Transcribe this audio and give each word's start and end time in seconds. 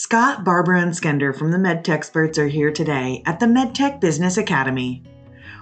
Scott, 0.00 0.44
Barbara, 0.44 0.80
and 0.80 0.92
Skender 0.92 1.36
from 1.36 1.50
the 1.50 1.58
MedTech 1.58 1.88
Experts 1.88 2.38
are 2.38 2.46
here 2.46 2.70
today 2.70 3.20
at 3.26 3.40
the 3.40 3.46
MedTech 3.46 4.00
Business 4.00 4.36
Academy. 4.36 5.02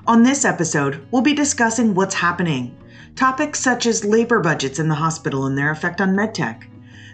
On 0.07 0.23
this 0.23 0.45
episode, 0.45 1.03
we'll 1.11 1.23
be 1.23 1.33
discussing 1.33 1.95
what's 1.95 2.14
happening, 2.14 2.77
topics 3.14 3.61
such 3.61 3.87
as 3.87 4.04
labor 4.04 4.41
budgets 4.41 4.79
in 4.79 4.88
the 4.88 4.95
hospital 4.95 5.46
and 5.46 5.57
their 5.57 5.71
effect 5.71 6.03
on 6.03 6.14
MedTech. 6.14 6.64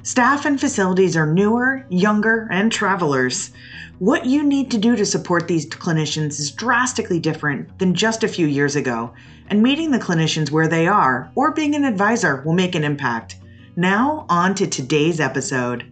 Staff 0.03 0.47
and 0.47 0.59
facilities 0.59 1.17
are 1.17 1.33
newer, 1.33 1.87
younger, 1.91 2.49
and 2.51 2.73
travelers. 2.73 3.53
What 4.01 4.27
you 4.27 4.43
need 4.43 4.73
to 4.73 4.79
do 4.79 4.97
to 4.97 5.07
support 5.07 5.47
these 5.47 5.67
clinicians 5.67 6.41
is 6.41 6.51
drastically 6.51 7.21
different 7.21 7.79
than 7.79 7.95
just 7.95 8.25
a 8.25 8.29
few 8.29 8.49
years 8.49 8.75
ago, 8.75 9.15
and 9.47 9.63
meeting 9.63 9.93
the 9.93 10.01
clinicians 10.01 10.51
where 10.51 10.67
they 10.67 10.89
are 10.89 11.31
or 11.37 11.53
being 11.53 11.77
an 11.77 11.85
advisor 11.85 12.43
will 12.45 12.53
make 12.53 12.75
an 12.75 12.83
impact. 12.83 13.37
Now, 13.77 14.27
on 14.29 14.57
to 14.57 14.67
today's 14.67 15.21
episode. 15.21 15.92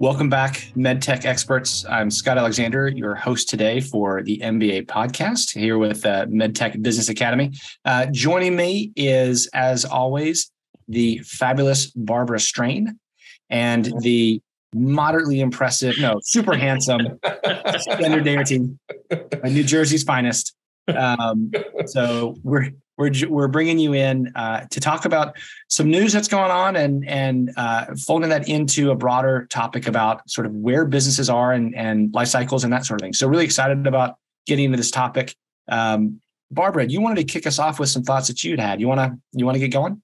Welcome 0.00 0.30
back, 0.30 0.54
MedTech 0.74 1.26
experts. 1.26 1.84
I'm 1.84 2.10
Scott 2.10 2.38
Alexander, 2.38 2.88
your 2.88 3.14
host 3.14 3.50
today 3.50 3.82
for 3.82 4.22
the 4.22 4.38
MBA 4.38 4.86
podcast 4.86 5.50
here 5.50 5.76
with 5.76 6.06
uh, 6.06 6.24
MedTech 6.24 6.80
Business 6.80 7.10
Academy. 7.10 7.52
Uh, 7.84 8.06
joining 8.06 8.56
me 8.56 8.92
is, 8.96 9.46
as 9.52 9.84
always, 9.84 10.50
the 10.88 11.18
fabulous 11.18 11.90
Barbara 11.90 12.40
Strain 12.40 12.98
and 13.50 13.92
the 14.00 14.40
moderately 14.74 15.42
impressive, 15.42 15.98
no, 15.98 16.18
super 16.22 16.56
handsome 16.56 17.00
Skender 17.26 18.24
Daherty, 18.24 18.70
New 19.50 19.64
Jersey's 19.64 20.02
finest. 20.02 20.54
Um, 20.88 21.50
so 21.84 22.36
we're 22.42 22.70
we're 23.00 23.12
we're 23.28 23.48
bringing 23.48 23.78
you 23.78 23.94
in 23.94 24.30
uh, 24.36 24.66
to 24.70 24.78
talk 24.78 25.06
about 25.06 25.34
some 25.68 25.90
news 25.90 26.12
that's 26.12 26.28
going 26.28 26.50
on 26.50 26.76
and 26.76 27.08
and 27.08 27.50
uh, 27.56 27.86
folding 28.06 28.28
that 28.28 28.48
into 28.48 28.90
a 28.90 28.94
broader 28.94 29.46
topic 29.50 29.88
about 29.88 30.28
sort 30.28 30.46
of 30.46 30.52
where 30.52 30.84
businesses 30.84 31.30
are 31.30 31.52
and 31.52 31.74
and 31.74 32.12
life 32.12 32.28
cycles 32.28 32.62
and 32.62 32.72
that 32.72 32.84
sort 32.84 33.00
of 33.00 33.04
thing. 33.04 33.14
So 33.14 33.26
really 33.26 33.46
excited 33.46 33.86
about 33.86 34.16
getting 34.46 34.66
into 34.66 34.76
this 34.76 34.90
topic. 34.90 35.34
Um, 35.68 36.20
Barbara, 36.50 36.86
you 36.86 37.00
wanted 37.00 37.26
to 37.26 37.32
kick 37.32 37.46
us 37.46 37.58
off 37.58 37.80
with 37.80 37.88
some 37.88 38.02
thoughts 38.02 38.28
that 38.28 38.44
you'd 38.44 38.60
had. 38.60 38.80
You 38.80 38.88
want 38.88 39.00
to 39.00 39.18
you 39.32 39.46
want 39.46 39.54
to 39.54 39.60
get 39.60 39.72
going? 39.72 40.02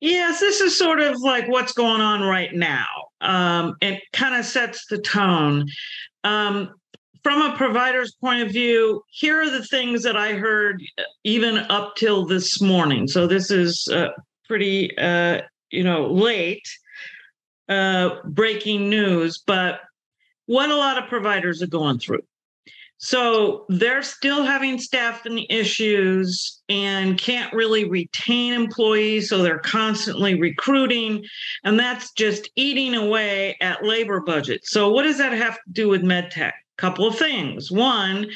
Yes, 0.00 0.40
this 0.40 0.60
is 0.60 0.78
sort 0.78 1.00
of 1.00 1.20
like 1.20 1.48
what's 1.48 1.72
going 1.72 2.02
on 2.02 2.22
right 2.22 2.54
now. 2.54 2.86
Um, 3.22 3.76
it 3.80 4.02
kind 4.12 4.34
of 4.34 4.44
sets 4.44 4.86
the 4.86 4.98
tone. 4.98 5.66
Um, 6.24 6.74
from 7.22 7.42
a 7.42 7.56
provider's 7.56 8.12
point 8.14 8.42
of 8.42 8.50
view, 8.50 9.02
here 9.10 9.40
are 9.42 9.50
the 9.50 9.64
things 9.64 10.02
that 10.02 10.16
I 10.16 10.32
heard 10.34 10.82
even 11.24 11.58
up 11.58 11.96
till 11.96 12.26
this 12.26 12.60
morning. 12.60 13.08
So 13.08 13.26
this 13.26 13.50
is 13.50 13.88
uh, 13.92 14.08
pretty, 14.46 14.96
uh, 14.98 15.42
you 15.70 15.84
know, 15.84 16.06
late 16.06 16.66
uh, 17.68 18.16
breaking 18.24 18.88
news, 18.88 19.42
but 19.46 19.80
what 20.46 20.70
a 20.70 20.76
lot 20.76 21.02
of 21.02 21.08
providers 21.08 21.62
are 21.62 21.68
going 21.68 21.98
through. 21.98 22.22
So 23.02 23.64
they're 23.70 24.02
still 24.02 24.44
having 24.44 24.78
staffing 24.78 25.46
issues 25.48 26.60
and 26.68 27.16
can't 27.16 27.50
really 27.54 27.88
retain 27.88 28.52
employees. 28.52 29.30
So 29.30 29.42
they're 29.42 29.58
constantly 29.58 30.38
recruiting, 30.38 31.24
and 31.64 31.80
that's 31.80 32.12
just 32.12 32.50
eating 32.56 32.94
away 32.94 33.56
at 33.62 33.82
labor 33.84 34.20
budgets. 34.20 34.70
So, 34.70 34.90
what 34.90 35.04
does 35.04 35.16
that 35.16 35.32
have 35.32 35.54
to 35.54 35.72
do 35.72 35.88
with 35.88 36.02
MedTech? 36.02 36.52
Couple 36.80 37.06
of 37.06 37.18
things. 37.18 37.70
One 37.70 38.26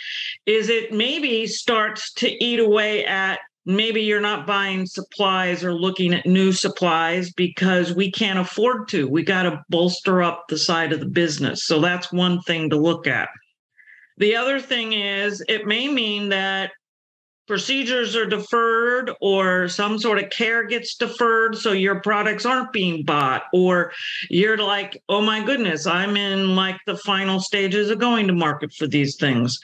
is 0.46 0.68
it 0.68 0.92
maybe 0.92 1.46
starts 1.46 2.12
to 2.14 2.44
eat 2.44 2.60
away 2.60 3.04
at 3.06 3.40
maybe 3.66 4.02
you're 4.02 4.20
not 4.20 4.46
buying 4.46 4.86
supplies 4.86 5.64
or 5.64 5.72
looking 5.72 6.12
at 6.12 6.26
new 6.26 6.52
supplies 6.52 7.32
because 7.32 7.94
we 7.94 8.10
can't 8.10 8.38
afford 8.38 8.88
to. 8.88 9.08
We 9.08 9.22
got 9.22 9.44
to 9.44 9.64
bolster 9.70 10.22
up 10.22 10.44
the 10.48 10.58
side 10.58 10.92
of 10.92 11.00
the 11.00 11.06
business. 11.06 11.64
So 11.64 11.80
that's 11.80 12.12
one 12.12 12.40
thing 12.42 12.70
to 12.70 12.76
look 12.76 13.06
at. 13.06 13.28
The 14.18 14.36
other 14.36 14.60
thing 14.60 14.92
is 14.92 15.42
it 15.48 15.66
may 15.66 15.88
mean 15.88 16.28
that 16.28 16.72
procedures 17.46 18.16
are 18.16 18.26
deferred 18.26 19.10
or 19.20 19.68
some 19.68 19.98
sort 19.98 20.18
of 20.18 20.30
care 20.30 20.64
gets 20.64 20.94
deferred 20.94 21.56
so 21.56 21.72
your 21.72 22.00
products 22.00 22.46
aren't 22.46 22.72
being 22.72 23.04
bought 23.04 23.44
or 23.52 23.92
you're 24.30 24.56
like 24.56 25.02
oh 25.08 25.20
my 25.20 25.44
goodness 25.44 25.86
i'm 25.86 26.16
in 26.16 26.56
like 26.56 26.78
the 26.86 26.96
final 26.96 27.40
stages 27.40 27.90
of 27.90 27.98
going 27.98 28.26
to 28.26 28.32
market 28.32 28.72
for 28.72 28.86
these 28.86 29.16
things. 29.16 29.58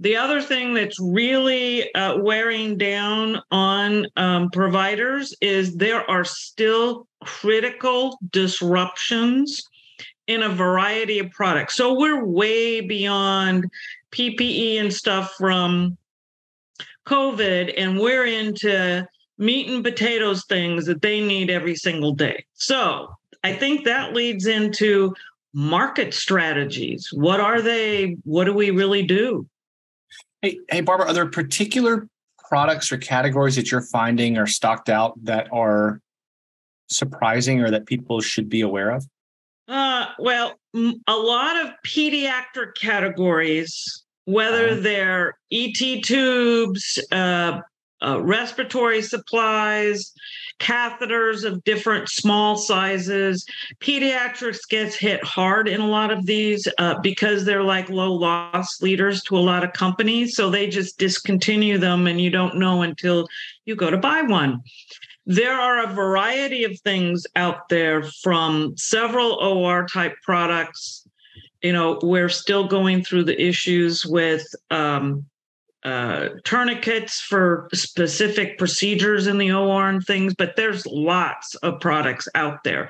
The 0.00 0.16
other 0.16 0.40
thing 0.40 0.74
that's 0.74 1.00
really 1.00 1.92
uh, 1.94 2.18
wearing 2.18 2.78
down 2.78 3.40
on 3.50 4.06
um, 4.16 4.50
providers 4.50 5.34
is 5.40 5.74
there 5.74 6.08
are 6.08 6.24
still 6.24 7.08
critical 7.24 8.16
disruptions 8.30 9.60
in 10.28 10.42
a 10.42 10.48
variety 10.48 11.18
of 11.18 11.30
products. 11.30 11.74
So 11.74 11.98
we're 11.98 12.24
way 12.24 12.80
beyond 12.80 13.64
ppe 14.12 14.80
and 14.80 14.92
stuff 14.92 15.34
from 15.36 15.96
COVID 17.08 17.72
and 17.76 17.98
we're 17.98 18.26
into 18.26 19.06
meat 19.38 19.68
and 19.68 19.82
potatoes 19.82 20.44
things 20.44 20.86
that 20.86 21.00
they 21.00 21.20
need 21.20 21.50
every 21.50 21.74
single 21.74 22.12
day. 22.12 22.44
So 22.54 23.08
I 23.44 23.54
think 23.54 23.84
that 23.84 24.12
leads 24.12 24.46
into 24.46 25.14
market 25.54 26.12
strategies. 26.12 27.08
What 27.12 27.40
are 27.40 27.62
they? 27.62 28.16
What 28.24 28.44
do 28.44 28.52
we 28.52 28.70
really 28.70 29.04
do? 29.04 29.46
Hey, 30.42 30.58
hey, 30.68 30.80
Barbara, 30.82 31.08
are 31.08 31.12
there 31.12 31.26
particular 31.26 32.08
products 32.48 32.92
or 32.92 32.98
categories 32.98 33.56
that 33.56 33.70
you're 33.70 33.82
finding 33.82 34.38
are 34.38 34.46
stocked 34.46 34.88
out 34.88 35.22
that 35.24 35.48
are 35.52 36.00
surprising 36.90 37.60
or 37.60 37.70
that 37.70 37.86
people 37.86 38.20
should 38.20 38.48
be 38.48 38.60
aware 38.60 38.90
of? 38.90 39.06
Uh, 39.66 40.06
well, 40.18 40.54
a 40.74 41.16
lot 41.16 41.64
of 41.64 41.72
pediatric 41.86 42.74
categories 42.80 44.04
whether 44.28 44.68
uh-huh. 44.68 44.80
they're 44.82 45.38
ET 45.50 46.02
tubes, 46.04 46.98
uh, 47.10 47.60
uh, 48.02 48.20
respiratory 48.20 49.00
supplies, 49.00 50.12
catheters 50.60 51.44
of 51.44 51.64
different 51.64 52.10
small 52.10 52.58
sizes. 52.58 53.46
Pediatrics 53.80 54.68
gets 54.68 54.96
hit 54.96 55.24
hard 55.24 55.66
in 55.66 55.80
a 55.80 55.86
lot 55.86 56.10
of 56.10 56.26
these 56.26 56.68
uh, 56.76 57.00
because 57.00 57.46
they're 57.46 57.62
like 57.62 57.88
low 57.88 58.12
loss 58.12 58.82
leaders 58.82 59.22
to 59.22 59.36
a 59.36 59.40
lot 59.40 59.64
of 59.64 59.72
companies. 59.72 60.36
So 60.36 60.50
they 60.50 60.68
just 60.68 60.98
discontinue 60.98 61.78
them 61.78 62.06
and 62.06 62.20
you 62.20 62.28
don't 62.28 62.58
know 62.58 62.82
until 62.82 63.28
you 63.64 63.76
go 63.76 63.90
to 63.90 63.96
buy 63.96 64.20
one. 64.20 64.60
There 65.24 65.58
are 65.58 65.84
a 65.84 65.94
variety 65.94 66.64
of 66.64 66.78
things 66.80 67.26
out 67.34 67.70
there 67.70 68.02
from 68.02 68.76
several 68.76 69.32
OR 69.34 69.86
type 69.86 70.16
products 70.22 71.08
you 71.62 71.72
know, 71.72 71.98
we're 72.02 72.28
still 72.28 72.66
going 72.66 73.04
through 73.04 73.24
the 73.24 73.40
issues 73.40 74.06
with 74.06 74.46
um, 74.70 75.24
uh, 75.84 76.28
tourniquets 76.44 77.20
for 77.20 77.68
specific 77.72 78.58
procedures 78.58 79.26
in 79.26 79.38
the 79.38 79.52
OR 79.52 79.88
and 79.88 80.04
things, 80.04 80.34
but 80.34 80.56
there's 80.56 80.86
lots 80.86 81.54
of 81.56 81.80
products 81.80 82.28
out 82.34 82.64
there. 82.64 82.88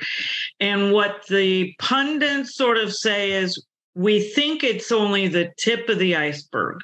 And 0.61 0.93
what 0.93 1.27
the 1.29 1.75
pundits 1.79 2.55
sort 2.55 2.79
of 2.79 2.95
say 2.95 3.33
is 3.33 3.63
we 3.95 4.21
think 4.21 4.63
it's 4.63 4.93
only 4.93 5.27
the 5.27 5.53
tip 5.57 5.89
of 5.89 5.99
the 5.99 6.15
iceberg, 6.15 6.79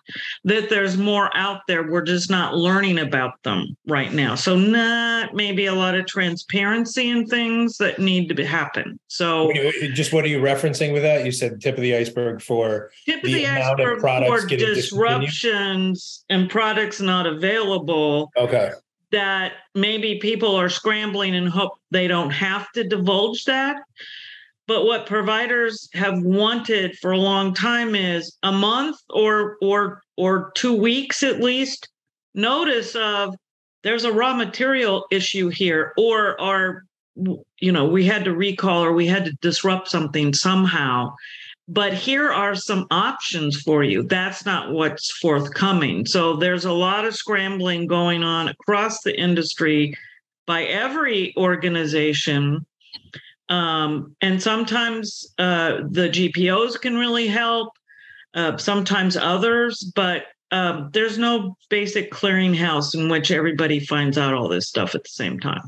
that 0.45 0.69
there's 0.69 0.97
more 0.97 1.35
out 1.37 1.61
there. 1.69 1.89
We're 1.89 2.03
just 2.03 2.31
not 2.31 2.57
learning 2.57 2.99
about 2.99 3.43
them 3.45 3.77
right 3.87 4.13
now. 4.13 4.35
So, 4.35 4.57
not 4.57 5.35
maybe 5.35 5.67
a 5.67 5.75
lot 5.75 5.95
of 5.95 6.07
transparency 6.07 7.11
and 7.11 7.29
things 7.29 7.79
that 7.79 7.99
need 7.99 8.35
to 8.37 8.45
happen. 8.45 8.99
So, 9.07 9.53
just 9.93 10.13
what 10.13 10.25
are 10.25 10.29
you 10.29 10.41
referencing 10.41 10.93
with 10.93 11.03
that? 11.03 11.25
You 11.25 11.33
said 11.33 11.61
tip 11.61 11.77
of 11.77 11.83
the 11.83 11.95
iceberg 11.95 12.43
for 12.43 12.91
tip 13.07 13.23
of 13.23 13.31
the, 13.31 13.35
the 13.35 13.47
iceberg 13.47 14.01
for 14.01 14.47
disruptions 14.47 16.25
and 16.29 16.51
products 16.51 17.01
not 17.01 17.27
available. 17.27 18.33
Okay. 18.37 18.73
That 19.13 19.53
maybe 19.77 20.19
people 20.19 20.57
are 20.57 20.69
scrambling 20.69 21.37
and 21.37 21.49
hope 21.49 21.75
they 21.93 22.09
don't 22.09 22.31
have 22.31 22.73
to 22.73 22.83
divulge 22.83 23.45
that. 23.45 23.77
But 24.67 24.87
what 24.87 25.07
providers 25.07 25.89
have 25.93 26.23
wanted 26.23 26.97
for 26.99 27.13
a 27.13 27.19
long 27.19 27.53
time 27.53 27.95
is 27.95 28.37
a 28.43 28.53
month 28.53 28.97
or 29.11 29.57
or 29.61 30.03
or 30.17 30.53
two 30.55 30.75
weeks 30.75 31.23
at 31.23 31.41
least 31.41 31.89
notice 32.35 32.95
of 32.95 33.35
there's 33.83 34.05
a 34.05 34.13
raw 34.13 34.35
material 34.35 35.07
issue 35.11 35.49
here 35.49 35.93
or 35.99 36.41
or 36.41 36.85
you 37.17 37.73
know 37.73 37.85
we 37.85 38.07
had 38.07 38.25
to 38.25 38.35
recall 38.35 38.83
or 38.83 38.93
we 38.93 39.07
had 39.07 39.27
to 39.27 39.33
disrupt 39.43 39.89
something 39.89 40.33
somehow. 40.33 41.15
But 41.67 41.95
here 41.95 42.31
are 42.31 42.55
some 42.55 42.87
options 42.91 43.61
for 43.63 43.83
you. 43.83 44.03
That's 44.03 44.45
not 44.45 44.73
what's 44.73 45.11
forthcoming. 45.11 46.05
So 46.05 46.37
there's 46.37 46.67
a 46.67 46.73
lot 46.73 47.07
of 47.07 47.15
scrambling 47.15 47.87
going 47.87 48.23
on 48.23 48.49
across 48.49 49.01
the 49.01 49.19
industry 49.19 49.97
by 50.47 50.65
every 50.65 51.35
organization 51.39 52.67
um, 53.49 54.17
and 54.21 54.43
sometimes 54.43 55.27
uh, 55.39 55.79
the 55.91 56.09
GPOs 56.09 56.81
can 56.81 56.97
really 56.97 57.27
help, 57.27 57.71
uh, 58.35 58.57
sometimes 58.57 59.17
others, 59.17 59.93
but 59.95 60.25
um, 60.51 60.91
there's 60.93 61.19
no 61.19 61.57
basic 61.69 62.13
clearinghouse 62.13 62.95
in 62.95 63.09
which 63.09 63.31
everybody 63.31 63.81
finds 63.81 64.17
out 64.17 64.35
all 64.35 64.49
this 64.49 64.69
stuff 64.69 64.95
at 64.95 65.03
the 65.03 65.11
same 65.11 65.41
time. 65.41 65.63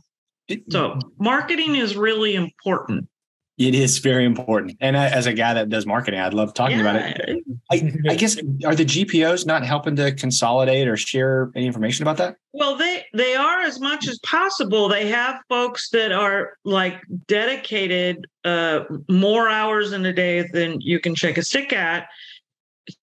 So 0.71 0.99
marketing 1.19 1.75
is 1.75 1.97
really 1.97 2.35
important. 2.35 3.09
It 3.59 3.75
is 3.75 3.99
very 3.99 4.27
important. 4.27 4.77
And 4.81 4.99
I, 4.99 5.07
as 5.09 5.25
a 5.25 5.33
guy 5.33 5.55
that 5.55 5.71
does 5.71 5.87
marketing, 5.87 6.21
I'd 6.21 6.35
love 6.35 6.53
talking 6.53 6.79
yeah. 6.79 6.91
about 6.91 6.97
it. 6.97 7.43
I, 7.73 7.93
I, 8.11 8.15
guess 8.15 8.37
are 8.67 8.75
the 8.75 8.85
GPOs 8.85 9.47
not 9.47 9.65
helping 9.65 9.97
to 9.97 10.13
consolidate 10.13 10.87
or 10.87 10.97
share 10.99 11.51
any 11.57 11.67
information 11.67 12.03
about 12.03 12.19
that? 12.19 12.37
Well, 12.53 12.77
they 12.77 13.07
they 13.15 13.35
are 13.35 13.63
as 13.63 13.81
much 13.81 14.09
as 14.09 14.19
possible. 14.19 14.89
They 14.89 15.09
have 15.09 15.41
folks 15.49 15.89
that 15.91 16.13
are 16.13 16.59
like 16.65 17.01
dedicated 17.29 18.27
uh, 18.45 18.81
more 19.09 19.49
hours 19.49 19.93
in 19.93 20.05
a 20.05 20.13
day 20.13 20.47
than 20.53 20.81
you 20.83 21.01
can 21.01 21.15
shake 21.15 21.39
a 21.39 21.43
stick 21.43 21.73
at, 21.73 22.09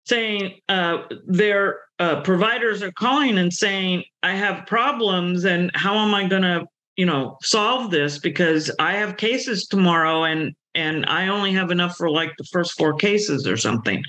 saying 0.05 0.59
uh, 0.67 1.03
their 1.27 1.81
uh, 1.99 2.21
providers 2.21 2.81
are 2.81 2.91
calling 2.91 3.37
and 3.37 3.53
saying, 3.53 4.03
"I 4.23 4.31
have 4.31 4.65
problems, 4.65 5.45
and 5.45 5.69
how 5.75 5.95
am 5.95 6.15
I 6.15 6.27
going 6.27 6.41
to 6.41 6.65
you 6.99 7.05
know 7.05 7.37
solve 7.41 7.91
this 7.91 8.19
because 8.19 8.69
i 8.77 8.91
have 8.91 9.15
cases 9.15 9.67
tomorrow 9.67 10.25
and 10.25 10.53
and 10.75 11.05
i 11.05 11.29
only 11.29 11.53
have 11.53 11.71
enough 11.71 11.95
for 11.95 12.09
like 12.09 12.33
the 12.37 12.43
first 12.51 12.77
four 12.77 12.93
cases 12.93 13.47
or 13.47 13.55
something. 13.55 14.03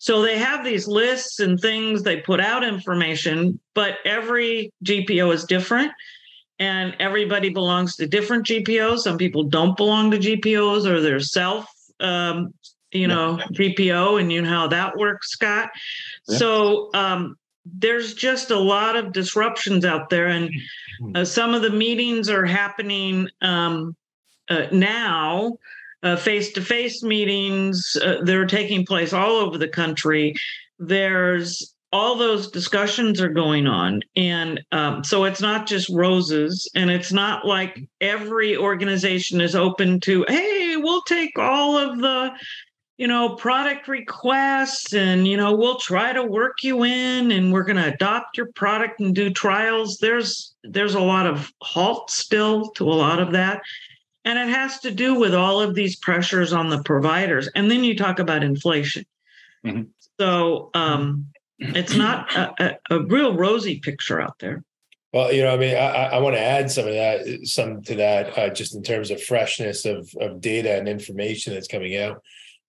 So 0.00 0.20
they 0.20 0.36
have 0.36 0.64
these 0.64 0.88
lists 0.88 1.38
and 1.38 1.60
things 1.60 2.02
they 2.02 2.16
put 2.16 2.40
out 2.40 2.64
information 2.64 3.60
but 3.72 3.98
every 4.04 4.72
gpo 4.84 5.32
is 5.32 5.44
different 5.44 5.92
and 6.58 6.96
everybody 6.98 7.50
belongs 7.50 7.94
to 7.96 8.06
different 8.08 8.44
gpos 8.46 8.98
some 8.98 9.16
people 9.16 9.44
don't 9.44 9.76
belong 9.76 10.10
to 10.10 10.18
gpos 10.18 10.86
or 10.86 11.00
they're 11.00 11.20
self 11.20 11.66
um, 12.00 12.52
you 12.90 13.06
know 13.06 13.38
gpo 13.52 14.20
and 14.20 14.32
you 14.32 14.42
know 14.42 14.50
how 14.50 14.66
that 14.66 14.96
works 14.96 15.30
scott. 15.30 15.68
Yeah. 16.26 16.38
so 16.38 16.90
um, 16.94 17.36
there's 17.64 18.14
just 18.14 18.50
a 18.50 18.58
lot 18.58 18.96
of 18.96 19.12
disruptions 19.12 19.84
out 19.84 20.10
there 20.10 20.28
and 20.28 20.50
uh, 21.14 21.24
some 21.24 21.54
of 21.54 21.62
the 21.62 21.70
meetings 21.70 22.28
are 22.28 22.44
happening 22.44 23.28
um, 23.42 23.96
uh, 24.48 24.66
now, 24.72 25.56
face 26.18 26.52
to 26.52 26.60
face 26.60 27.02
meetings. 27.02 27.96
Uh, 28.02 28.16
they're 28.22 28.46
taking 28.46 28.84
place 28.84 29.12
all 29.12 29.36
over 29.36 29.56
the 29.56 29.68
country. 29.68 30.34
There's 30.78 31.74
all 31.94 32.16
those 32.16 32.50
discussions 32.50 33.20
are 33.20 33.28
going 33.28 33.68
on. 33.68 34.02
And 34.16 34.60
um, 34.72 35.04
so 35.04 35.22
it's 35.24 35.40
not 35.40 35.68
just 35.68 35.88
roses. 35.90 36.68
And 36.74 36.90
it's 36.90 37.12
not 37.12 37.46
like 37.46 37.88
every 38.00 38.56
organization 38.56 39.40
is 39.40 39.54
open 39.54 40.00
to, 40.00 40.24
hey, 40.26 40.76
we'll 40.76 41.02
take 41.02 41.38
all 41.38 41.78
of 41.78 42.00
the 42.00 42.32
you 42.96 43.08
know, 43.08 43.34
product 43.34 43.88
requests 43.88 44.94
and, 44.94 45.26
you 45.26 45.36
know, 45.36 45.54
we'll 45.54 45.78
try 45.78 46.12
to 46.12 46.22
work 46.22 46.62
you 46.62 46.84
in 46.84 47.32
and 47.32 47.52
we're 47.52 47.64
going 47.64 47.76
to 47.76 47.92
adopt 47.92 48.36
your 48.36 48.46
product 48.52 49.00
and 49.00 49.14
do 49.14 49.30
trials. 49.30 49.98
There's, 49.98 50.54
there's 50.62 50.94
a 50.94 51.00
lot 51.00 51.26
of 51.26 51.52
halt 51.60 52.10
still 52.10 52.70
to 52.72 52.84
a 52.84 52.94
lot 52.94 53.18
of 53.18 53.32
that. 53.32 53.62
And 54.24 54.38
it 54.38 54.48
has 54.48 54.78
to 54.80 54.90
do 54.90 55.18
with 55.18 55.34
all 55.34 55.60
of 55.60 55.74
these 55.74 55.96
pressures 55.96 56.52
on 56.52 56.70
the 56.70 56.82
providers. 56.84 57.48
And 57.56 57.70
then 57.70 57.82
you 57.82 57.96
talk 57.96 58.20
about 58.20 58.44
inflation. 58.44 59.04
Mm-hmm. 59.66 59.82
So 60.20 60.70
um, 60.74 61.26
it's 61.58 61.96
not 61.96 62.34
a, 62.36 62.78
a, 62.90 62.96
a 62.96 63.02
real 63.02 63.36
rosy 63.36 63.80
picture 63.80 64.20
out 64.20 64.38
there. 64.38 64.62
Well, 65.12 65.32
you 65.32 65.42
know, 65.42 65.52
I 65.52 65.56
mean, 65.56 65.76
I, 65.76 66.06
I 66.06 66.18
want 66.18 66.36
to 66.36 66.40
add 66.40 66.70
some 66.70 66.86
of 66.86 66.94
that, 66.94 67.40
some 67.44 67.82
to 67.82 67.94
that, 67.96 68.38
uh, 68.38 68.48
just 68.50 68.74
in 68.74 68.82
terms 68.82 69.10
of 69.10 69.22
freshness 69.22 69.84
of 69.84 70.12
of 70.20 70.40
data 70.40 70.76
and 70.76 70.88
information 70.88 71.54
that's 71.54 71.68
coming 71.68 71.96
out. 71.96 72.20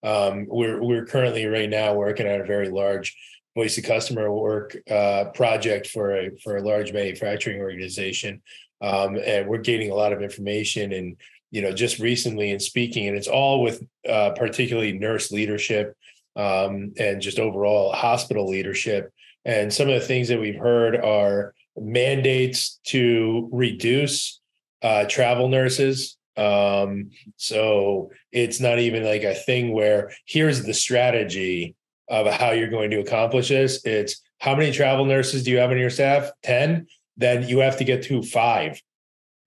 Um, 0.06 0.46
we're 0.48 0.82
we're 0.82 1.06
currently 1.06 1.46
right 1.48 1.70
now 1.70 1.96
working 1.96 2.28
on 2.28 2.40
a 2.40 2.46
very 2.46 2.70
large 2.70 3.18
voice 3.56 3.78
of 3.78 3.86
customer 3.86 4.32
work 4.32 4.78
uh, 4.90 5.26
project 5.34 5.88
for 5.88 6.16
a 6.16 6.30
for 6.44 6.58
a 6.58 6.64
large 6.64 6.94
manufacturing 6.94 7.60
organization, 7.60 8.42
um, 8.82 9.18
and 9.26 9.48
we're 9.48 9.58
gaining 9.58 9.90
a 9.90 9.96
lot 9.96 10.14
of 10.14 10.22
information 10.22 10.94
and 10.94 11.18
you 11.50 11.64
know 11.64 11.72
just 11.72 11.98
recently 11.98 12.52
in 12.52 12.60
speaking, 12.60 13.08
and 13.08 13.18
it's 13.18 13.28
all 13.28 13.64
with 13.64 13.82
uh, 14.08 14.30
particularly 14.38 14.94
nurse 14.94 15.32
leadership 15.32 15.98
um, 16.36 16.94
and 16.98 17.20
just 17.20 17.40
overall 17.40 17.92
hospital 17.92 18.48
leadership. 18.48 19.12
And 19.44 19.74
some 19.74 19.90
of 19.90 20.00
the 20.00 20.08
things 20.08 20.28
that 20.28 20.40
we've 20.40 20.60
heard 20.60 20.96
are 20.96 21.56
mandates 21.76 22.80
to 22.86 23.50
reduce 23.52 24.40
uh, 24.84 25.06
travel 25.06 25.48
nurses 25.48 26.18
um, 26.38 27.12
so 27.38 28.12
it's 28.32 28.60
not 28.60 28.80
even 28.80 29.04
like 29.04 29.24
a 29.24 29.34
thing 29.34 29.72
where 29.72 30.12
here's 30.26 30.64
the 30.64 30.74
strategy 30.74 31.76
of 32.10 32.28
how 32.28 32.52
you're 32.52 32.70
going 32.70 32.92
to 32.92 33.00
accomplish 33.00 33.50
this. 33.50 33.84
It's 33.86 34.22
how 34.40 34.56
many 34.56 34.72
travel 34.72 35.06
nurses 35.06 35.44
do 35.44 35.52
you 35.52 35.58
have 35.58 35.72
on 35.72 35.78
your 35.78 35.90
staff? 35.90 36.30
10? 36.44 36.88
Then 37.18 37.48
you 37.48 37.60
have 37.60 37.78
to 37.78 37.84
get 37.84 38.04
to 38.04 38.22
five. 38.22 38.82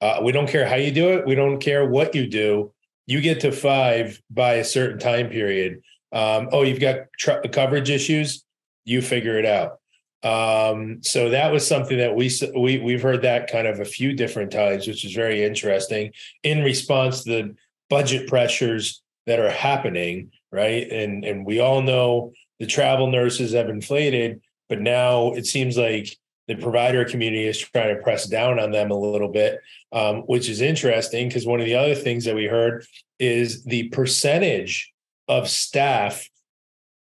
Uh, 0.00 0.20
we 0.22 0.32
don't 0.32 0.48
care 0.48 0.66
how 0.66 0.76
you 0.76 0.90
do 0.90 1.10
it. 1.10 1.26
We 1.26 1.34
don't 1.34 1.60
care 1.60 1.88
what 1.88 2.14
you 2.14 2.26
do. 2.26 2.72
You 3.06 3.20
get 3.20 3.40
to 3.40 3.52
five 3.52 4.20
by 4.30 4.54
a 4.54 4.64
certain 4.64 4.98
time 4.98 5.28
period. 5.28 5.82
Um, 6.12 6.48
oh, 6.52 6.62
you've 6.62 6.80
got 6.80 7.06
tr- 7.18 7.40
coverage 7.52 7.90
issues. 7.90 8.44
You 8.84 9.02
figure 9.02 9.38
it 9.38 9.44
out. 9.44 9.80
Um, 10.22 10.98
so 11.02 11.30
that 11.30 11.52
was 11.52 11.66
something 11.66 11.98
that 11.98 12.14
we 12.14 12.30
we 12.56 12.78
we've 12.78 13.02
heard 13.02 13.22
that 13.22 13.50
kind 13.50 13.66
of 13.66 13.80
a 13.80 13.84
few 13.84 14.14
different 14.14 14.50
times, 14.50 14.86
which 14.86 15.04
is 15.04 15.12
very 15.12 15.44
interesting 15.44 16.12
in 16.42 16.62
response 16.62 17.24
to 17.24 17.30
the 17.30 17.54
budget 17.88 18.28
pressures 18.28 19.02
that 19.26 19.38
are 19.38 19.50
happening, 19.50 20.32
right? 20.50 20.90
And 20.90 21.24
and 21.24 21.46
we 21.46 21.60
all 21.60 21.82
know 21.82 22.32
the 22.58 22.66
travel 22.66 23.10
nurses 23.10 23.52
have 23.52 23.68
inflated, 23.68 24.40
but 24.68 24.80
now 24.80 25.32
it 25.32 25.46
seems 25.46 25.76
like 25.76 26.16
the 26.48 26.56
provider 26.56 27.04
community 27.04 27.46
is 27.46 27.58
trying 27.58 27.94
to 27.94 28.02
press 28.02 28.26
down 28.26 28.58
on 28.58 28.72
them 28.72 28.90
a 28.90 28.98
little 28.98 29.28
bit, 29.28 29.60
um, 29.92 30.22
which 30.22 30.48
is 30.48 30.62
interesting 30.62 31.28
because 31.28 31.46
one 31.46 31.60
of 31.60 31.66
the 31.66 31.74
other 31.74 31.94
things 31.94 32.24
that 32.24 32.34
we 32.34 32.46
heard 32.46 32.84
is 33.18 33.62
the 33.64 33.88
percentage 33.90 34.92
of 35.28 35.48
staff 35.48 36.28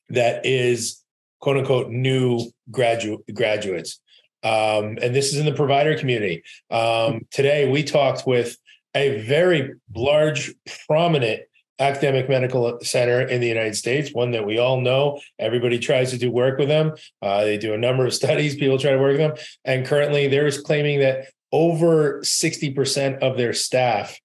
that 0.09 0.45
is 0.45 1.03
quote 1.39 1.57
unquote 1.57 1.89
new 1.89 2.39
graduate 2.71 3.21
graduates. 3.33 3.99
Um, 4.43 4.97
and 5.01 5.15
this 5.15 5.33
is 5.33 5.39
in 5.39 5.45
the 5.45 5.53
provider 5.53 5.97
community. 5.97 6.43
Um, 6.69 7.21
today, 7.31 7.69
we 7.69 7.83
talked 7.83 8.27
with 8.27 8.57
a 8.95 9.21
very 9.21 9.73
large, 9.95 10.53
prominent 10.87 11.41
academic 11.79 12.27
medical 12.27 12.79
center 12.81 13.21
in 13.21 13.39
the 13.41 13.47
United 13.47 13.75
States, 13.75 14.13
one 14.13 14.31
that 14.31 14.45
we 14.45 14.57
all 14.57 14.81
know. 14.81 15.19
Everybody 15.37 15.79
tries 15.79 16.11
to 16.11 16.17
do 16.17 16.31
work 16.31 16.57
with 16.57 16.67
them. 16.67 16.93
Uh, 17.21 17.43
they 17.43 17.57
do 17.57 17.73
a 17.73 17.77
number 17.77 18.05
of 18.05 18.13
studies, 18.21 18.55
people 18.55 18.77
try 18.77 18.91
to 18.91 18.99
work 18.99 19.17
with 19.17 19.19
them. 19.19 19.35
And 19.65 19.85
currently, 19.85 20.27
they're 20.27 20.51
claiming 20.51 20.99
that 20.99 21.27
over 21.51 22.21
60% 22.21 23.19
of 23.19 23.37
their 23.37 23.53
staff 23.53 24.19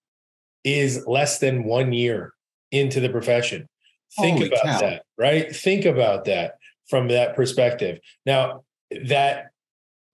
is 0.65 1.05
less 1.07 1.39
than 1.39 1.65
one 1.65 1.93
year 1.93 2.33
into 2.71 3.01
the 3.01 3.09
profession. 3.09 3.69
Think 4.19 4.39
Holy 4.39 4.49
about 4.49 4.63
cow. 4.65 4.81
that, 4.81 5.05
right? 5.19 5.55
Think 5.55 5.85
about 5.85 6.27
that 6.27 6.55
from 6.93 7.09
that 7.09 7.35
perspective. 7.35 8.01
Now 8.27 8.65
that 9.07 9.47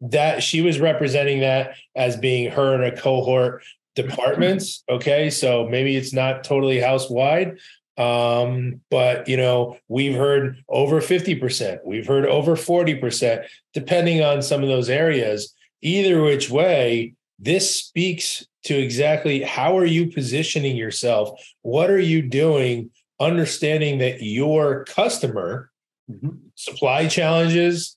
that 0.00 0.44
she 0.44 0.60
was 0.60 0.78
representing 0.78 1.40
that 1.40 1.74
as 1.96 2.16
being 2.16 2.52
her 2.52 2.72
and 2.72 2.84
a 2.84 2.96
cohort 2.96 3.64
departments. 3.96 4.84
Okay, 4.88 5.28
so 5.28 5.66
maybe 5.68 5.96
it's 5.96 6.12
not 6.12 6.44
totally 6.44 6.78
house 6.78 7.10
wide, 7.10 7.58
um, 7.96 8.80
but 8.90 9.28
you 9.28 9.36
know 9.36 9.76
we've 9.88 10.14
heard 10.14 10.62
over 10.68 11.00
fifty 11.00 11.34
percent, 11.34 11.80
we've 11.84 12.06
heard 12.06 12.26
over 12.26 12.54
forty 12.54 12.94
percent, 12.94 13.42
depending 13.74 14.22
on 14.22 14.40
some 14.40 14.62
of 14.62 14.68
those 14.68 14.88
areas. 14.88 15.52
Either 15.82 16.22
which 16.22 16.48
way, 16.48 17.14
this 17.40 17.74
speaks 17.74 18.46
to 18.64 18.78
exactly 18.78 19.42
how 19.42 19.76
are 19.76 19.84
you 19.84 20.12
positioning 20.12 20.76
yourself? 20.76 21.28
What 21.62 21.90
are 21.90 22.00
you 22.00 22.22
doing? 22.22 22.90
Understanding 23.20 23.98
that 23.98 24.22
your 24.22 24.84
customer 24.84 25.70
mm-hmm. 26.10 26.28
supply 26.54 27.08
challenges, 27.08 27.96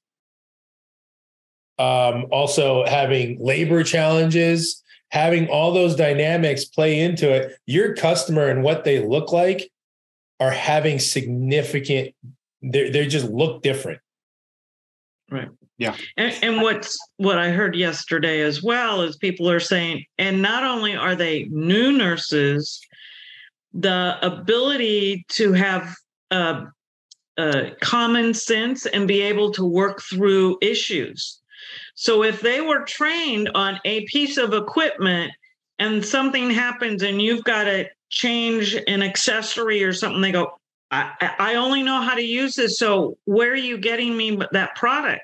um, 1.79 2.27
also 2.31 2.85
having 2.85 3.37
labor 3.39 3.83
challenges, 3.83 4.83
having 5.09 5.47
all 5.49 5.73
those 5.73 5.95
dynamics 5.95 6.65
play 6.65 6.99
into 6.99 7.31
it. 7.31 7.57
Your 7.65 7.95
customer 7.95 8.47
and 8.47 8.63
what 8.63 8.83
they 8.83 9.05
look 9.05 9.31
like 9.31 9.71
are 10.39 10.51
having 10.51 10.99
significant. 10.99 12.13
They 12.61 12.89
they 12.89 13.07
just 13.07 13.27
look 13.29 13.61
different. 13.63 13.99
Right. 15.29 15.49
Yeah. 15.77 15.95
And, 16.15 16.35
and 16.43 16.61
what's 16.61 16.95
what 17.17 17.39
I 17.39 17.49
heard 17.49 17.75
yesterday 17.75 18.41
as 18.41 18.61
well 18.61 19.01
is 19.01 19.17
people 19.17 19.49
are 19.49 19.59
saying, 19.59 20.05
and 20.19 20.41
not 20.41 20.63
only 20.63 20.95
are 20.95 21.15
they 21.15 21.45
new 21.45 21.91
nurses, 21.91 22.79
the 23.73 24.17
ability 24.21 25.25
to 25.29 25.53
have 25.53 25.95
uh, 26.29 26.65
uh, 27.41 27.69
common 27.81 28.33
sense 28.33 28.85
and 28.85 29.07
be 29.07 29.21
able 29.21 29.51
to 29.51 29.65
work 29.65 30.01
through 30.01 30.57
issues. 30.61 31.39
So 31.95 32.23
if 32.23 32.41
they 32.41 32.61
were 32.61 32.83
trained 32.83 33.49
on 33.55 33.79
a 33.83 34.05
piece 34.05 34.37
of 34.37 34.53
equipment 34.53 35.31
and 35.79 36.05
something 36.05 36.51
happens 36.51 37.01
and 37.01 37.21
you've 37.21 37.43
got 37.43 37.63
to 37.63 37.89
change 38.09 38.75
an 38.87 39.01
accessory 39.01 39.83
or 39.83 39.93
something, 39.93 40.21
they 40.21 40.31
go, 40.31 40.59
I, 40.91 41.33
I 41.39 41.55
only 41.55 41.83
know 41.83 42.01
how 42.01 42.15
to 42.15 42.21
use 42.21 42.53
this. 42.55 42.77
So 42.77 43.17
where 43.25 43.51
are 43.51 43.55
you 43.55 43.77
getting 43.77 44.15
me 44.15 44.39
that 44.51 44.75
product? 44.75 45.23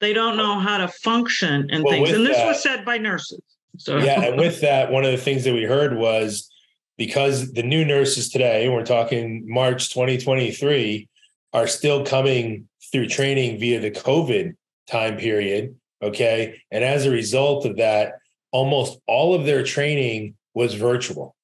They 0.00 0.12
don't 0.12 0.36
know 0.36 0.58
how 0.58 0.78
to 0.78 0.88
function 0.88 1.68
and 1.70 1.84
well, 1.84 1.92
things. 1.92 2.10
And 2.10 2.26
this 2.26 2.36
that, 2.36 2.46
was 2.46 2.62
said 2.62 2.84
by 2.84 2.98
nurses. 2.98 3.40
So 3.78 3.98
yeah, 3.98 4.22
and 4.22 4.38
with 4.38 4.60
that, 4.62 4.90
one 4.90 5.04
of 5.04 5.12
the 5.12 5.18
things 5.18 5.44
that 5.44 5.54
we 5.54 5.62
heard 5.62 5.96
was 5.96 6.50
because 6.98 7.52
the 7.52 7.62
new 7.62 7.84
nurses 7.84 8.30
today, 8.30 8.68
we're 8.68 8.84
talking 8.84 9.44
March 9.46 9.90
2023, 9.90 11.08
are 11.56 11.66
still 11.66 12.04
coming 12.04 12.68
through 12.92 13.08
training 13.08 13.58
via 13.58 13.80
the 13.80 13.90
COVID 13.90 14.54
time 14.88 15.16
period. 15.16 15.74
Okay. 16.02 16.60
And 16.70 16.84
as 16.84 17.06
a 17.06 17.10
result 17.10 17.64
of 17.64 17.78
that, 17.78 18.18
almost 18.52 19.00
all 19.06 19.34
of 19.34 19.46
their 19.46 19.64
training 19.64 20.34
was 20.52 20.74
virtual. 20.74 21.34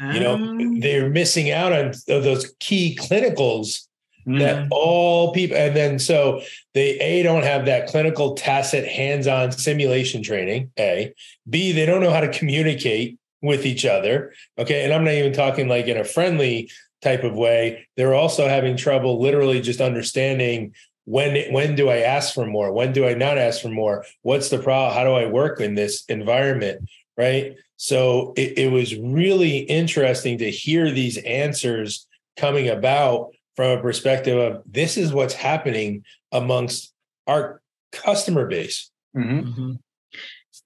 Um, 0.00 0.10
you 0.12 0.20
know, 0.20 0.34
um. 0.34 0.80
they're 0.80 1.08
missing 1.08 1.52
out 1.52 1.72
on 1.72 1.92
those 2.08 2.52
key 2.58 2.98
clinicals 3.00 3.86
mm. 4.26 4.40
that 4.40 4.66
all 4.72 5.32
people, 5.32 5.56
and 5.56 5.76
then 5.76 6.00
so 6.00 6.42
they 6.74 6.98
A, 6.98 7.22
don't 7.22 7.44
have 7.44 7.66
that 7.66 7.86
clinical 7.86 8.34
tacit 8.34 8.88
hands 8.88 9.28
on 9.28 9.52
simulation 9.52 10.20
training. 10.20 10.72
A, 10.80 11.14
B, 11.48 11.70
they 11.70 11.86
don't 11.86 12.00
know 12.00 12.10
how 12.10 12.20
to 12.20 12.28
communicate 12.28 13.18
with 13.40 13.64
each 13.64 13.86
other. 13.86 14.32
Okay. 14.58 14.84
And 14.84 14.92
I'm 14.92 15.04
not 15.04 15.14
even 15.14 15.32
talking 15.32 15.68
like 15.68 15.86
in 15.86 15.96
a 15.96 16.04
friendly 16.04 16.70
type 17.02 17.24
of 17.24 17.34
way. 17.34 17.86
They're 17.96 18.14
also 18.14 18.48
having 18.48 18.76
trouble 18.76 19.20
literally 19.20 19.60
just 19.60 19.80
understanding 19.80 20.74
when 21.04 21.52
when 21.52 21.74
do 21.74 21.88
I 21.88 21.98
ask 21.98 22.34
for 22.34 22.46
more? 22.46 22.72
When 22.72 22.92
do 22.92 23.06
I 23.06 23.14
not 23.14 23.38
ask 23.38 23.62
for 23.62 23.68
more? 23.68 24.04
What's 24.22 24.48
the 24.48 24.58
problem? 24.58 24.94
How 24.94 25.04
do 25.04 25.12
I 25.12 25.26
work 25.26 25.60
in 25.60 25.74
this 25.74 26.04
environment? 26.08 26.88
Right. 27.16 27.56
So 27.76 28.34
it, 28.36 28.58
it 28.58 28.70
was 28.70 28.94
really 28.96 29.58
interesting 29.58 30.38
to 30.38 30.50
hear 30.50 30.90
these 30.90 31.18
answers 31.18 32.06
coming 32.36 32.68
about 32.68 33.30
from 33.56 33.78
a 33.78 33.82
perspective 33.82 34.38
of 34.38 34.62
this 34.66 34.96
is 34.96 35.12
what's 35.12 35.34
happening 35.34 36.04
amongst 36.32 36.92
our 37.26 37.60
customer 37.92 38.46
base. 38.46 38.90
Mm-hmm. 39.16 39.48
Mm-hmm. 39.48 39.72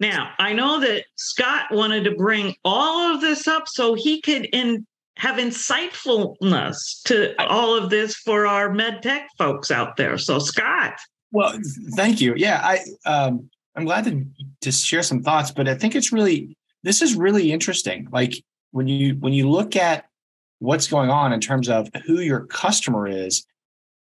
Now, 0.01 0.33
I 0.39 0.53
know 0.53 0.81
that 0.81 1.05
Scott 1.17 1.67
wanted 1.71 2.05
to 2.05 2.15
bring 2.17 2.57
all 2.65 3.15
of 3.15 3.21
this 3.21 3.47
up 3.47 3.69
so 3.69 3.95
he 3.95 4.21
could 4.21 4.47
in 4.53 4.87
have 5.17 5.37
insightfulness 5.37 7.03
to 7.05 7.35
all 7.41 7.77
of 7.77 7.91
this 7.91 8.15
for 8.17 8.47
our 8.47 8.73
med 8.73 9.03
tech 9.03 9.29
folks 9.39 9.71
out 9.71 9.97
there. 9.97 10.19
So, 10.19 10.39
Scott. 10.39 10.95
Well, 11.33 11.59
thank 11.97 12.21
you. 12.21 12.35
Yeah, 12.37 12.61
I 12.63 13.09
um, 13.09 13.49
I'm 13.77 13.85
glad 13.85 14.05
to 14.05 14.25
to 14.63 14.73
share 14.73 15.03
some 15.03 15.23
thoughts, 15.23 15.51
but 15.51 15.69
I 15.69 15.75
think 15.75 15.95
it's 15.95 16.13
really 16.13 16.57
this 16.83 17.03
is 17.03 17.15
really 17.15 17.53
interesting. 17.53 18.09
Like 18.13 18.35
when 18.71 18.89
you 18.89 19.15
when 19.15 19.33
you 19.33 19.51
look 19.51 19.77
at 19.77 20.07
what's 20.59 20.87
going 20.87 21.11
on 21.11 21.33
in 21.33 21.41
terms 21.41 21.69
of 21.69 21.89
who 22.07 22.21
your 22.21 22.47
customer 22.47 23.07
is, 23.07 23.45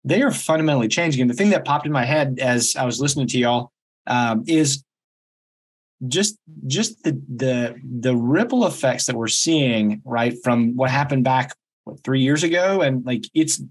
they 0.03 0.21
are 0.21 0.31
fundamentally 0.31 0.87
changing. 0.87 1.21
And 1.21 1.29
the 1.29 1.35
thing 1.35 1.51
that 1.51 1.65
popped 1.65 1.85
in 1.85 1.91
my 1.91 2.05
head 2.05 2.39
as 2.41 2.75
I 2.75 2.85
was 2.85 2.99
listening 2.99 3.27
to 3.27 3.37
y'all 3.37 3.71
um, 4.07 4.43
is 4.47 4.83
just 6.07 6.37
just 6.67 7.03
the 7.03 7.21
the 7.33 7.75
the 7.83 8.15
ripple 8.15 8.65
effects 8.65 9.05
that 9.05 9.15
we're 9.15 9.27
seeing 9.27 10.01
right 10.03 10.35
from 10.43 10.75
what 10.75 10.89
happened 10.89 11.23
back 11.23 11.55
what, 11.83 12.03
three 12.03 12.21
years 12.21 12.43
ago? 12.43 12.81
And 12.81 13.05
like 13.05 13.23
it's 13.33 13.61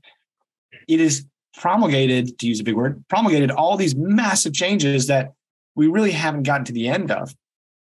it 0.88 1.00
is 1.00 1.26
promulgated 1.56 2.38
to 2.38 2.46
use 2.46 2.60
a 2.60 2.64
big 2.64 2.76
word 2.76 3.04
promulgated 3.08 3.50
all 3.50 3.76
these 3.76 3.96
massive 3.96 4.52
changes 4.54 5.08
that 5.08 5.32
we 5.74 5.88
really 5.88 6.12
haven't 6.12 6.44
gotten 6.44 6.64
to 6.66 6.72
the 6.72 6.88
end 6.88 7.10
of. 7.10 7.34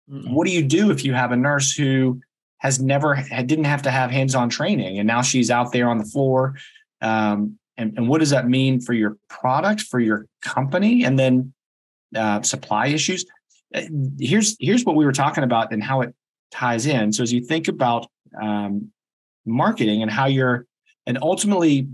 Mm-hmm. 0.07 0.35
what 0.35 0.45
do 0.45 0.53
you 0.53 0.61
do 0.61 0.91
if 0.91 1.03
you 1.03 1.15
have 1.15 1.31
a 1.31 1.35
nurse 1.35 1.73
who 1.73 2.21
has 2.59 2.79
never 2.79 3.15
didn't 3.45 3.65
have 3.65 3.81
to 3.81 3.89
have 3.89 4.11
hands-on 4.11 4.49
training 4.49 4.99
and 4.99 5.07
now 5.07 5.23
she's 5.23 5.49
out 5.49 5.71
there 5.71 5.89
on 5.89 5.97
the 5.97 6.05
floor? 6.05 6.55
Um, 7.01 7.57
and, 7.75 7.97
and 7.97 8.07
what 8.07 8.19
does 8.19 8.29
that 8.29 8.47
mean 8.47 8.79
for 8.79 8.93
your 8.93 9.17
product 9.29 9.81
for 9.81 9.99
your 9.99 10.27
company? 10.41 11.03
And 11.03 11.17
then 11.17 11.53
uh, 12.15 12.43
supply 12.43 12.87
issues 12.87 13.25
here's 14.19 14.55
here's 14.59 14.83
what 14.85 14.95
we 14.95 15.05
were 15.05 15.11
talking 15.11 15.43
about 15.43 15.71
and 15.71 15.83
how 15.83 16.01
it 16.01 16.13
ties 16.51 16.85
in. 16.85 17.11
So 17.11 17.23
as 17.23 17.33
you 17.33 17.41
think 17.41 17.67
about 17.67 18.07
um, 18.39 18.91
marketing 19.45 20.01
and 20.01 20.11
how 20.11 20.25
you're 20.25 20.65
and 21.07 21.19
ultimately 21.21 21.87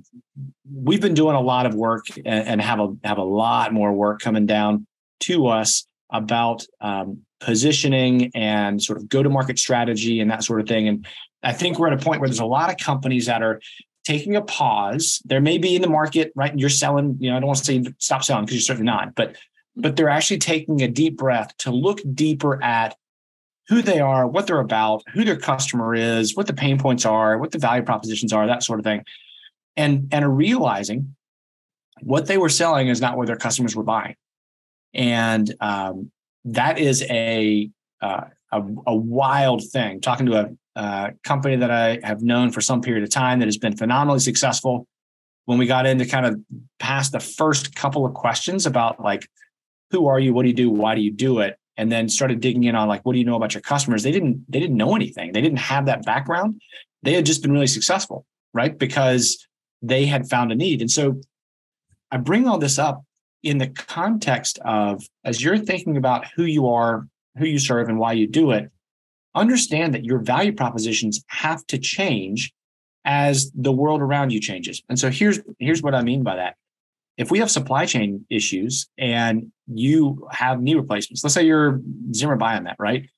we've 0.73 1.01
been 1.01 1.13
doing 1.13 1.35
a 1.35 1.41
lot 1.41 1.65
of 1.65 1.75
work 1.75 2.05
and, 2.17 2.47
and, 2.47 2.61
have 2.61 2.79
a 2.79 2.93
have 3.03 3.17
a 3.17 3.23
lot 3.23 3.73
more 3.73 3.91
work 3.91 4.21
coming 4.21 4.45
down 4.45 4.87
to 5.21 5.47
us 5.47 5.85
about 6.11 6.65
um, 6.79 7.19
positioning 7.39 8.31
and 8.33 8.81
sort 8.81 8.97
of 8.97 9.09
go 9.09 9.21
to 9.21 9.29
market 9.29 9.59
strategy 9.59 10.19
and 10.19 10.31
that 10.31 10.43
sort 10.43 10.61
of 10.61 10.67
thing. 10.67 10.87
And 10.87 11.05
i 11.43 11.51
think 11.51 11.79
we're 11.79 11.87
at 11.87 11.99
a 11.99 12.03
point 12.03 12.21
where 12.21 12.29
there's 12.29 12.39
a 12.39 12.45
lot 12.45 12.69
of 12.69 12.77
companies 12.77 13.25
that 13.25 13.41
are 13.41 13.59
taking 14.03 14.35
a 14.35 14.41
pause. 14.41 15.21
There 15.25 15.41
may 15.41 15.57
be 15.57 15.75
in 15.75 15.81
the 15.81 15.89
market 15.89 16.31
right? 16.35 16.57
You're 16.57 16.69
selling 16.69 17.17
you 17.19 17.29
know 17.29 17.37
i 17.37 17.39
don't 17.39 17.47
want 17.47 17.59
to 17.59 17.65
say 17.65 17.83
stop 17.97 18.23
selling 18.23 18.45
because 18.45 18.55
you're 18.55 18.61
certainly 18.61 18.85
not 18.85 19.15
but 19.15 19.35
but 19.75 19.95
they're 19.95 20.09
actually 20.09 20.37
taking 20.37 20.81
a 20.81 20.87
deep 20.87 21.17
breath 21.17 21.55
to 21.57 21.71
look 21.71 21.99
deeper 22.13 22.61
at 22.63 22.95
who 23.67 23.81
they 23.81 23.99
are, 23.99 24.27
what 24.27 24.47
they're 24.47 24.59
about, 24.59 25.03
who 25.13 25.23
their 25.23 25.37
customer 25.37 25.95
is, 25.95 26.35
what 26.35 26.47
the 26.47 26.53
pain 26.53 26.77
points 26.77 27.05
are, 27.05 27.37
what 27.37 27.51
the 27.51 27.57
value 27.57 27.83
propositions 27.83 28.33
are, 28.33 28.47
that 28.47 28.63
sort 28.63 28.79
of 28.79 28.83
thing. 28.83 29.03
And, 29.77 30.09
and 30.11 30.25
are 30.25 30.29
realizing 30.29 31.15
what 32.01 32.27
they 32.27 32.37
were 32.37 32.49
selling 32.49 32.89
is 32.89 32.99
not 32.99 33.17
what 33.17 33.27
their 33.27 33.37
customers 33.37 33.75
were 33.75 33.83
buying. 33.83 34.15
And 34.93 35.53
um, 35.61 36.11
that 36.45 36.79
is 36.79 37.03
a, 37.03 37.69
uh, 38.01 38.25
a, 38.51 38.63
a 38.87 38.95
wild 38.95 39.63
thing. 39.71 40.01
Talking 40.01 40.25
to 40.25 40.39
a, 40.41 40.49
a 40.75 41.13
company 41.23 41.55
that 41.55 41.71
I 41.71 41.99
have 42.03 42.21
known 42.21 42.51
for 42.51 42.59
some 42.59 42.81
period 42.81 43.03
of 43.03 43.09
time 43.09 43.39
that 43.39 43.45
has 43.45 43.57
been 43.57 43.77
phenomenally 43.77 44.19
successful. 44.19 44.87
When 45.45 45.57
we 45.57 45.65
got 45.65 45.85
into 45.85 46.05
kind 46.05 46.25
of 46.25 46.39
past 46.79 47.13
the 47.13 47.19
first 47.19 47.75
couple 47.75 48.05
of 48.05 48.13
questions 48.13 48.65
about 48.65 49.01
like 49.01 49.27
who 49.91 50.07
are 50.07 50.19
you? 50.19 50.33
What 50.33 50.43
do 50.43 50.49
you 50.49 50.55
do? 50.55 50.69
Why 50.69 50.95
do 50.95 51.01
you 51.01 51.11
do 51.11 51.39
it? 51.39 51.57
And 51.77 51.91
then 51.91 52.09
started 52.09 52.39
digging 52.39 52.63
in 52.63 52.75
on 52.75 52.87
like, 52.87 53.05
what 53.05 53.13
do 53.13 53.19
you 53.19 53.25
know 53.25 53.35
about 53.35 53.53
your 53.53 53.61
customers? 53.61 54.03
They 54.03 54.11
didn't, 54.11 54.45
they 54.49 54.59
didn't 54.59 54.77
know 54.77 54.95
anything. 54.95 55.31
They 55.31 55.41
didn't 55.41 55.59
have 55.59 55.85
that 55.85 56.05
background. 56.05 56.61
They 57.03 57.13
had 57.13 57.25
just 57.25 57.41
been 57.41 57.51
really 57.51 57.67
successful, 57.67 58.25
right? 58.53 58.77
Because 58.77 59.47
they 59.81 60.05
had 60.05 60.29
found 60.29 60.51
a 60.51 60.55
need. 60.55 60.81
And 60.81 60.91
so 60.91 61.21
I 62.11 62.17
bring 62.17 62.47
all 62.47 62.57
this 62.57 62.77
up 62.77 63.03
in 63.43 63.57
the 63.57 63.67
context 63.67 64.59
of 64.63 65.03
as 65.23 65.43
you're 65.43 65.57
thinking 65.57 65.97
about 65.97 66.27
who 66.35 66.43
you 66.43 66.67
are, 66.67 67.07
who 67.37 67.45
you 67.45 67.57
serve, 67.57 67.89
and 67.89 67.97
why 67.97 68.13
you 68.13 68.27
do 68.27 68.51
it, 68.51 68.69
understand 69.33 69.93
that 69.93 70.03
your 70.03 70.19
value 70.19 70.53
propositions 70.53 71.23
have 71.27 71.65
to 71.67 71.77
change 71.77 72.53
as 73.05 73.51
the 73.55 73.71
world 73.71 74.01
around 74.01 74.31
you 74.31 74.39
changes. 74.39 74.83
And 74.89 74.99
so 74.99 75.09
here's 75.09 75.39
here's 75.57 75.81
what 75.81 75.95
I 75.95 76.03
mean 76.03 76.21
by 76.21 76.35
that 76.35 76.55
if 77.17 77.31
we 77.31 77.39
have 77.39 77.51
supply 77.51 77.85
chain 77.85 78.25
issues 78.29 78.87
and 78.97 79.51
you 79.67 80.27
have 80.31 80.61
knee 80.61 80.75
replacements, 80.75 81.23
let's 81.23 81.33
say 81.33 81.43
you're 81.43 81.81
Zimmer 82.13 82.37
Biomet, 82.37 82.75
right? 82.79 83.09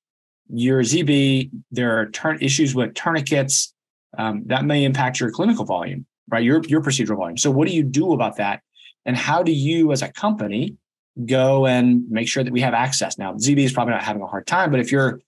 Your 0.50 0.82
ZB, 0.82 1.52
there 1.72 2.00
are 2.00 2.10
turn 2.10 2.38
issues 2.42 2.76
with 2.76 2.94
tourniquets 2.96 3.74
um, 4.18 4.44
that 4.48 4.66
may 4.66 4.84
impact 4.84 5.20
your 5.20 5.32
clinical 5.32 5.66
volume, 5.66 6.06
right? 6.30 6.44
Your 6.44 6.62
your 6.66 6.82
procedural 6.82 7.18
volume. 7.18 7.38
So 7.38 7.50
what 7.50 7.68
do 7.68 7.74
you 7.74 7.84
do 7.84 8.14
about 8.14 8.38
that? 8.38 8.62
And 9.06 9.18
how 9.18 9.44
do 9.44 9.52
you, 9.52 9.92
as 9.92 10.02
a 10.02 10.12
company, 10.12 10.78
go 11.26 11.66
and 11.68 12.10
make 12.10 12.28
sure 12.28 12.44
that 12.44 12.54
we 12.54 12.62
have 12.62 12.74
access? 12.74 13.18
Now, 13.18 13.34
ZB 13.34 13.60
is 13.60 13.74
probably 13.74 13.94
not 13.94 14.04
having 14.04 14.22
a 14.22 14.28
hard 14.28 14.48
time, 14.48 14.72
but 14.72 14.80
if 14.80 14.92
you're 14.92 15.20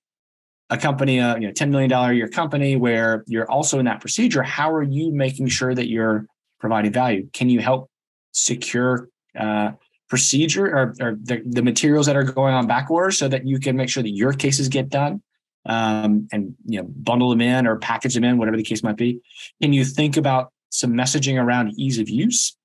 a 0.69 0.77
company, 0.77 1.19
a 1.19 1.36
you 1.36 1.48
know, 1.48 1.53
$10 1.53 1.69
million 1.69 1.91
a 1.91 2.13
year 2.13 2.27
company 2.27 2.75
where 2.75 3.24
you're 3.27 3.50
also 3.50 3.79
in 3.79 3.86
that 3.86 4.01
procedure, 4.01 4.43
how 4.43 4.72
are 4.72 4.84
you 4.84 5.12
making 5.12 5.48
sure 5.48 5.75
that 5.75 5.89
you're 5.89 6.25
providing 6.60 6.91
value? 6.91 7.29
Can 7.34 7.50
you 7.50 7.60
help 7.60 7.89
secure 8.36 9.10
uh, 9.39 9.72
procedure 10.10 10.68
or, 10.68 10.94
or 11.01 11.18
the, 11.22 11.42
the, 11.46 11.63
materials 11.63 12.06
that 12.06 12.15
are 12.15 12.24
going 12.24 12.54
on 12.54 12.68
back 12.68 12.92
order 12.92 13.10
so 13.10 13.27
that 13.27 13.48
you 13.48 13.60
can 13.60 13.75
make 13.75 13.89
sure 13.89 14.04
that 14.04 14.12
your 14.12 14.34
cases 14.34 14.70
get 14.70 14.89
done 14.89 15.22
um, 15.65 16.27
and 16.32 16.54
you 16.65 16.80
know 16.80 16.88
bundle 16.88 17.30
them 17.30 17.42
in 17.42 17.65
or 17.65 17.77
package 17.77 18.13
them 18.13 18.24
in 18.24 18.38
whatever 18.38 18.58
the 18.58 18.63
case 18.63 18.84
might 18.84 18.98
be. 18.98 19.20
Can 19.62 19.74
you 19.74 19.84
think 19.84 20.15
about 20.15 20.51
some 20.70 20.94
messaging 20.94 21.42
around 21.42 21.74
ease 21.77 21.98
of 21.98 22.10
use 22.10 22.56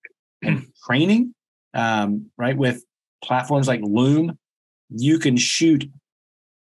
and 0.43 0.67
training 0.87 1.35
um, 1.73 2.31
right 2.37 2.57
with 2.57 2.85
platforms 3.25 3.67
like 3.67 3.81
loom? 3.83 4.39
You 4.91 5.19
can 5.19 5.37
shoot 5.37 5.89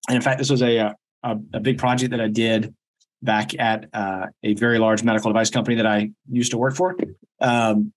and 0.07 0.15
in 0.15 0.21
fact 0.21 0.37
this 0.37 0.49
was 0.49 0.61
a, 0.61 0.77
a, 1.23 1.37
a 1.53 1.59
big 1.59 1.77
project 1.77 2.11
that 2.11 2.21
i 2.21 2.27
did 2.27 2.73
back 3.21 3.57
at 3.59 3.89
uh, 3.93 4.27
a 4.43 4.53
very 4.53 4.79
large 4.79 5.03
medical 5.03 5.29
device 5.29 5.49
company 5.49 5.75
that 5.75 5.85
i 5.85 6.09
used 6.29 6.51
to 6.51 6.57
work 6.57 6.75
for. 6.75 6.95
Um, 7.41 7.91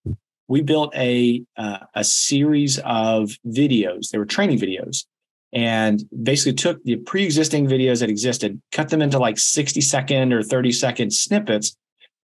we 0.52 0.61
built 0.61 0.94
a 0.94 1.42
uh, 1.56 1.78
a 1.94 2.04
series 2.04 2.78
of 2.85 3.30
videos. 3.47 4.11
They 4.11 4.18
were 4.18 4.26
training 4.26 4.59
videos, 4.59 5.06
and 5.50 6.04
basically 6.23 6.52
took 6.52 6.85
the 6.85 6.97
pre-existing 6.97 7.68
videos 7.68 8.00
that 8.00 8.11
existed, 8.11 8.61
cut 8.71 8.90
them 8.90 9.00
into 9.00 9.18
like 9.18 9.38
sixty 9.38 9.80
second 9.80 10.35
or 10.35 10.42
thirty 10.42 10.71
second 10.71 11.14
snippets, 11.14 11.75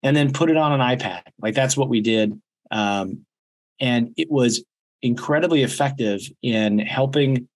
and 0.03 0.15
then 0.15 0.31
put 0.31 0.51
it 0.51 0.59
on 0.59 0.79
an 0.79 0.81
iPad. 0.81 1.23
Like 1.41 1.55
that's 1.55 1.75
what 1.75 1.89
we 1.89 2.03
did, 2.03 2.39
um, 2.71 3.25
and 3.81 4.13
it 4.19 4.31
was 4.31 4.63
incredibly 5.01 5.63
effective 5.63 6.21
in 6.43 6.81
helping 6.81 7.49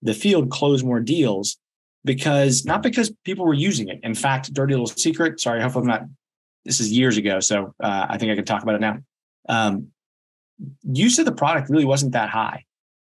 the 0.00 0.14
field 0.14 0.48
close 0.48 0.84
more 0.84 1.00
deals 1.00 1.58
because 2.04 2.64
not 2.64 2.84
because 2.84 3.12
people 3.24 3.44
were 3.44 3.52
using 3.68 3.88
it. 3.88 3.98
In 4.04 4.14
fact, 4.14 4.54
dirty 4.54 4.74
little 4.74 4.86
secret. 4.86 5.40
Sorry, 5.40 5.60
hopefully 5.60 5.82
I'm 5.82 5.88
not. 5.88 6.02
This 6.64 6.78
is 6.78 6.92
years 6.92 7.16
ago, 7.16 7.40
so 7.40 7.74
uh, 7.82 8.06
I 8.08 8.16
think 8.16 8.30
I 8.30 8.36
can 8.36 8.44
talk 8.44 8.62
about 8.62 8.76
it 8.76 8.80
now. 8.80 8.98
Um, 9.48 9.88
use 10.82 11.18
of 11.18 11.24
the 11.24 11.32
product 11.32 11.70
really 11.70 11.84
wasn't 11.84 12.12
that 12.12 12.30
high. 12.30 12.64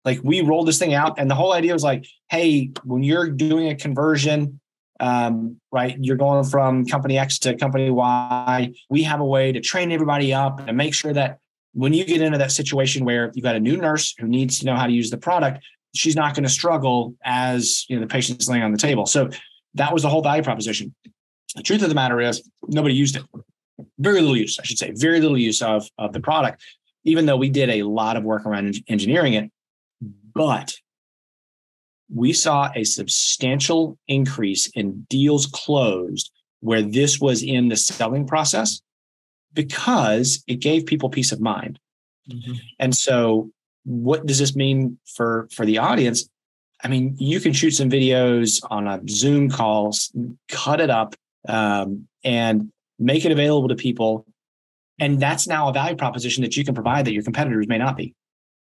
Like 0.06 0.20
we 0.24 0.42
rolled 0.42 0.68
this 0.68 0.80
thing 0.80 0.94
out, 0.94 1.20
and 1.20 1.30
the 1.30 1.36
whole 1.36 1.54
idea 1.54 1.74
was 1.74 1.84
like, 1.84 2.06
hey, 2.30 2.72
when 2.84 3.04
you're 3.04 3.30
doing 3.30 3.68
a 3.70 3.76
conversion 3.76 4.60
um, 5.00 5.60
right? 5.72 5.96
You're 6.00 6.18
going 6.18 6.44
from 6.46 6.86
company 6.86 7.18
X 7.18 7.40
to 7.40 7.56
company 7.56 7.90
Y. 7.90 8.74
We 8.90 9.04
have 9.04 9.20
a 9.20 9.26
way 9.26 9.52
to 9.52 9.60
train 9.60 9.92
everybody 9.92 10.34
up 10.34 10.68
and 10.68 10.76
make 10.76 10.94
sure 10.94 11.14
that 11.14 11.40
when 11.74 11.94
you 11.94 12.06
get 12.06 12.22
into 12.22 12.38
that 12.38 12.52
situation 12.52 13.06
where 13.06 13.32
you've 13.36 13.44
got 13.44 13.56
a 13.56 13.60
new 13.60 13.78
nurse 13.78 14.16
who 14.18 14.28
needs 14.28 14.60
to 14.60 14.66
know 14.66 14.76
how 14.76 14.88
to 14.88 14.94
use 14.94 15.12
the 15.12 15.18
product, 15.18 15.64
she's 15.94 16.16
not 16.16 16.34
going 16.34 16.44
to 16.44 16.50
struggle 16.50 17.16
as 17.24 17.86
you 17.88 17.96
know 17.96 18.02
the 18.02 18.08
patient's 18.08 18.48
laying 18.48 18.64
on 18.64 18.72
the 18.72 18.78
table. 18.78 19.06
So 19.06 19.30
that 19.76 19.94
was 19.94 20.04
the 20.04 20.10
whole 20.10 20.24
value 20.24 20.44
proposition. 20.44 20.94
The 21.56 21.64
truth 21.64 21.84
of 21.84 21.90
the 21.90 21.96
matter 21.96 22.20
is 22.20 22.48
nobody 22.68 22.96
used 22.96 23.16
it. 23.16 23.24
Very 24.00 24.22
little 24.22 24.38
use, 24.38 24.58
I 24.60 24.64
should 24.64 24.78
say, 24.78 24.92
very 24.96 25.22
little 25.22 25.38
use 25.38 25.62
of, 25.62 25.88
of 26.00 26.14
the 26.14 26.20
product, 26.20 26.64
even 27.08 27.26
though 27.26 27.38
we 27.38 27.50
did 27.50 27.70
a 27.70 27.84
lot 27.84 28.18
of 28.18 28.24
work 28.24 28.46
around 28.46 28.76
engineering 28.88 29.34
it. 29.34 29.50
But 30.34 30.76
we 32.14 32.34
saw 32.34 32.70
a 32.76 32.84
substantial 32.84 33.98
increase 34.08 34.68
in 34.76 35.06
deals 35.10 35.48
closed 35.48 36.32
where 36.60 36.82
this 36.82 37.20
was 37.20 37.42
in 37.42 37.70
the 37.70 37.78
selling 37.78 38.28
process 38.28 38.82
because 39.54 40.44
it 40.48 40.60
gave 40.60 40.86
people 40.86 41.10
peace 41.10 41.32
of 41.32 41.40
mind. 41.40 41.80
Mm-hmm. 42.30 42.54
And 42.80 42.96
so 42.96 43.52
what 43.86 44.26
does 44.26 44.40
this 44.40 44.56
mean 44.56 45.00
for 45.16 45.48
for 45.52 45.66
the 45.66 45.78
audience? 45.78 46.30
I 46.84 46.90
mean, 46.90 47.16
you 47.18 47.40
can 47.40 47.54
shoot 47.54 47.72
some 47.72 47.90
videos 47.90 48.60
on 48.70 48.86
a 48.86 49.02
Zoom 49.10 49.50
call, 49.50 49.96
cut 50.50 50.82
it 50.82 50.90
up, 50.90 51.16
um, 51.48 52.08
and 52.24 52.70
make 53.00 53.26
it 53.26 53.32
available 53.32 53.70
to 53.70 53.76
people. 53.76 54.26
And 55.00 55.20
that's 55.20 55.48
now 55.48 55.70
a 55.70 55.74
value 55.74 55.96
proposition 55.96 56.42
that 56.44 56.58
you 56.58 56.66
can 56.66 56.74
provide 56.74 57.06
that 57.06 57.14
your 57.14 57.22
competitors 57.24 57.68
may 57.68 57.78
not 57.78 57.96
be. 57.98 58.16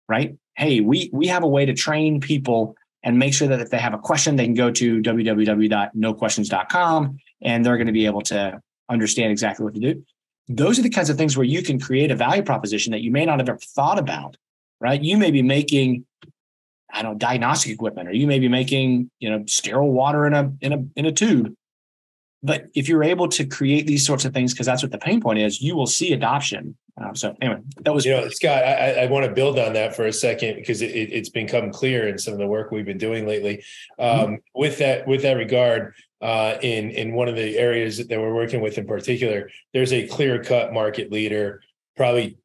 Right? 0.07 0.37
Hey, 0.55 0.81
we 0.81 1.09
we 1.11 1.25
have 1.27 1.43
a 1.43 1.47
way 1.47 1.65
to 1.65 1.73
train 1.73 2.21
people 2.21 2.75
and 3.03 3.19
make 3.19 3.33
sure 3.33 3.47
that 3.47 3.61
if 3.61 3.69
they 3.69 3.77
have 3.77 3.93
a 3.93 3.97
question, 3.97 4.35
they 4.35 4.43
can 4.45 4.53
go 4.53 4.69
to 4.71 5.01
www.noquestions.com 5.01 7.17
and 7.41 7.65
they're 7.65 7.77
going 7.77 7.87
to 7.87 7.93
be 7.93 8.05
able 8.05 8.21
to 8.21 8.61
understand 8.89 9.31
exactly 9.31 9.63
what 9.63 9.73
to 9.75 9.79
do. 9.79 10.03
Those 10.49 10.79
are 10.79 10.81
the 10.81 10.89
kinds 10.89 11.09
of 11.09 11.17
things 11.17 11.37
where 11.37 11.45
you 11.45 11.61
can 11.61 11.79
create 11.79 12.09
a 12.09 12.15
value 12.15 12.43
proposition 12.43 12.91
that 12.91 13.01
you 13.01 13.11
may 13.11 13.25
not 13.25 13.39
have 13.39 13.49
ever 13.49 13.59
thought 13.59 13.99
about, 13.99 14.37
right? 14.79 15.01
You 15.01 15.17
may 15.17 15.31
be 15.31 15.41
making, 15.41 16.05
I 16.91 17.01
don't 17.01 17.13
know, 17.13 17.17
diagnostic 17.17 17.73
equipment, 17.73 18.07
or 18.07 18.13
you 18.13 18.27
may 18.27 18.39
be 18.39 18.47
making, 18.47 19.11
you 19.19 19.29
know, 19.29 19.43
sterile 19.45 19.91
water 19.91 20.25
in 20.25 20.33
a 20.33 20.53
in 20.61 20.73
a 20.73 20.85
in 20.95 21.05
a 21.05 21.11
tube. 21.11 21.53
But 22.43 22.67
if 22.75 22.87
you're 22.87 23.03
able 23.03 23.27
to 23.29 23.45
create 23.45 23.87
these 23.87 24.05
sorts 24.05 24.25
of 24.25 24.33
things, 24.33 24.53
because 24.53 24.67
that's 24.67 24.83
what 24.83 24.91
the 24.91 24.97
pain 24.97 25.21
point 25.21 25.39
is, 25.39 25.61
you 25.61 25.75
will 25.75 25.87
see 25.87 26.13
adoption 26.13 26.77
um, 26.99 27.15
so 27.15 27.35
anyway, 27.41 27.61
that 27.81 27.93
was 27.93 28.05
you 28.05 28.11
know 28.11 28.27
Scott. 28.29 28.63
I, 28.63 29.03
I 29.03 29.05
want 29.05 29.25
to 29.25 29.31
build 29.31 29.59
on 29.59 29.73
that 29.73 29.95
for 29.95 30.07
a 30.07 30.13
second 30.13 30.55
because 30.55 30.81
it, 30.81 31.33
become 31.33 31.71
clear 31.71 32.07
in 32.07 32.17
some 32.17 32.33
of 32.33 32.39
the 32.39 32.47
work 32.47 32.71
we've 32.71 32.85
been 32.85 32.97
doing 32.97 33.27
lately. 33.27 33.63
Mm-hmm. 33.99 34.19
Um, 34.19 34.25
mm-hmm. 34.25 34.35
With 34.55 34.79
that, 34.79 35.07
with 35.07 35.21
that 35.21 35.33
regard, 35.33 35.93
uh, 36.21 36.55
in 36.61 36.89
in 36.91 37.13
one 37.13 37.27
of 37.27 37.35
the 37.35 37.57
areas 37.57 37.97
that 38.07 38.19
we're 38.19 38.33
working 38.33 38.61
with 38.61 38.77
in 38.79 38.87
particular, 38.87 39.51
there's 39.73 39.93
a 39.93 40.07
clear 40.07 40.43
cut 40.43 40.73
market 40.73 41.11
leader, 41.11 41.61
probably 41.95 42.37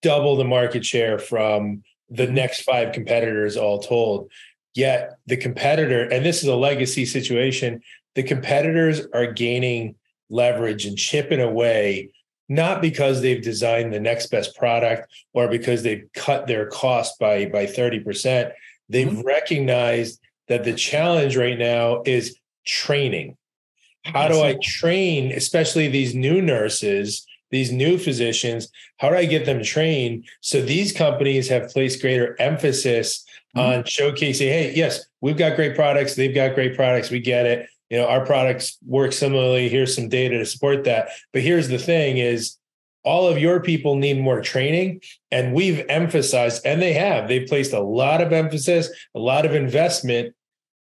double 0.00 0.36
the 0.36 0.44
market 0.44 0.84
share 0.84 1.18
from 1.18 1.82
the 2.08 2.26
next 2.26 2.62
five 2.62 2.92
competitors 2.92 3.56
all 3.56 3.80
told. 3.80 4.30
Yet 4.72 5.18
the 5.26 5.36
competitor, 5.36 6.04
and 6.04 6.24
this 6.24 6.42
is 6.42 6.48
a 6.48 6.54
legacy 6.54 7.04
situation, 7.04 7.82
the 8.14 8.22
competitors 8.22 9.02
are 9.14 9.32
gaining 9.32 9.96
leverage 10.28 10.86
and 10.86 10.96
chipping 10.96 11.40
away 11.40 12.10
not 12.50 12.82
because 12.82 13.22
they've 13.22 13.40
designed 13.40 13.94
the 13.94 14.00
next 14.00 14.26
best 14.26 14.56
product 14.56 15.10
or 15.32 15.46
because 15.46 15.84
they've 15.84 16.04
cut 16.14 16.48
their 16.48 16.66
cost 16.66 17.18
by 17.20 17.46
by 17.46 17.64
30%. 17.64 18.50
They've 18.88 19.06
mm-hmm. 19.06 19.22
recognized 19.22 20.20
that 20.48 20.64
the 20.64 20.74
challenge 20.74 21.36
right 21.36 21.56
now 21.56 22.02
is 22.04 22.36
training. 22.66 23.36
How 24.04 24.26
do 24.26 24.42
I 24.42 24.56
train, 24.60 25.30
especially 25.30 25.86
these 25.86 26.12
new 26.12 26.42
nurses, 26.42 27.24
these 27.50 27.70
new 27.70 27.98
physicians? 27.98 28.68
How 28.96 29.10
do 29.10 29.16
I 29.16 29.26
get 29.26 29.46
them 29.46 29.62
trained? 29.62 30.24
So 30.40 30.60
these 30.60 30.92
companies 30.92 31.48
have 31.48 31.68
placed 31.68 32.00
greater 32.00 32.34
emphasis 32.40 33.24
mm-hmm. 33.56 33.60
on 33.60 33.82
showcasing, 33.84 34.48
hey, 34.48 34.72
yes, 34.74 35.06
we've 35.20 35.36
got 35.36 35.54
great 35.54 35.76
products. 35.76 36.16
They've 36.16 36.34
got 36.34 36.56
great 36.56 36.74
products. 36.74 37.10
We 37.10 37.20
get 37.20 37.46
it 37.46 37.68
you 37.90 37.98
know 37.98 38.06
our 38.06 38.24
products 38.24 38.78
work 38.86 39.12
similarly. 39.12 39.68
Here's 39.68 39.94
some 39.94 40.08
data 40.08 40.38
to 40.38 40.46
support 40.46 40.84
that. 40.84 41.10
But 41.32 41.42
here's 41.42 41.68
the 41.68 41.78
thing 41.78 42.16
is 42.16 42.56
all 43.02 43.28
of 43.28 43.38
your 43.38 43.60
people 43.60 43.96
need 43.96 44.20
more 44.20 44.40
training 44.40 45.00
and 45.30 45.54
we've 45.54 45.84
emphasized 45.88 46.64
and 46.64 46.80
they 46.80 46.92
have 46.92 47.28
they've 47.28 47.48
placed 47.48 47.72
a 47.72 47.80
lot 47.80 48.20
of 48.20 48.32
emphasis 48.32 48.90
a 49.14 49.18
lot 49.18 49.46
of 49.46 49.54
investment 49.54 50.34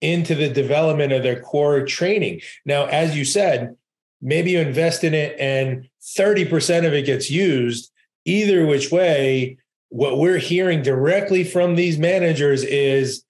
into 0.01 0.33
the 0.35 0.49
development 0.49 1.13
of 1.13 1.23
their 1.23 1.39
core 1.41 1.85
training. 1.85 2.41
Now 2.65 2.85
as 2.85 3.15
you 3.15 3.23
said 3.23 3.75
maybe 4.21 4.51
you 4.51 4.59
invest 4.59 5.03
in 5.03 5.13
it 5.13 5.39
and 5.39 5.87
30% 6.17 6.87
of 6.87 6.93
it 6.93 7.05
gets 7.05 7.29
used. 7.29 7.91
Either 8.25 8.65
which 8.65 8.91
way 8.91 9.57
what 9.89 10.17
we're 10.17 10.39
hearing 10.39 10.81
directly 10.81 11.43
from 11.43 11.75
these 11.75 11.97
managers 11.97 12.63
is 12.63 13.23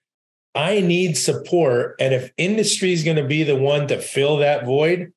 I 0.58 0.82
need 0.82 1.16
support. 1.16 1.96
And 2.00 2.16
if 2.16 2.32
industry 2.36 2.92
is 2.92 3.04
going 3.04 3.18
to 3.18 3.24
be 3.24 3.44
the 3.44 3.56
one 3.56 3.88
to 3.90 4.00
fill 4.02 4.38
that 4.38 4.66
void, 4.66 5.14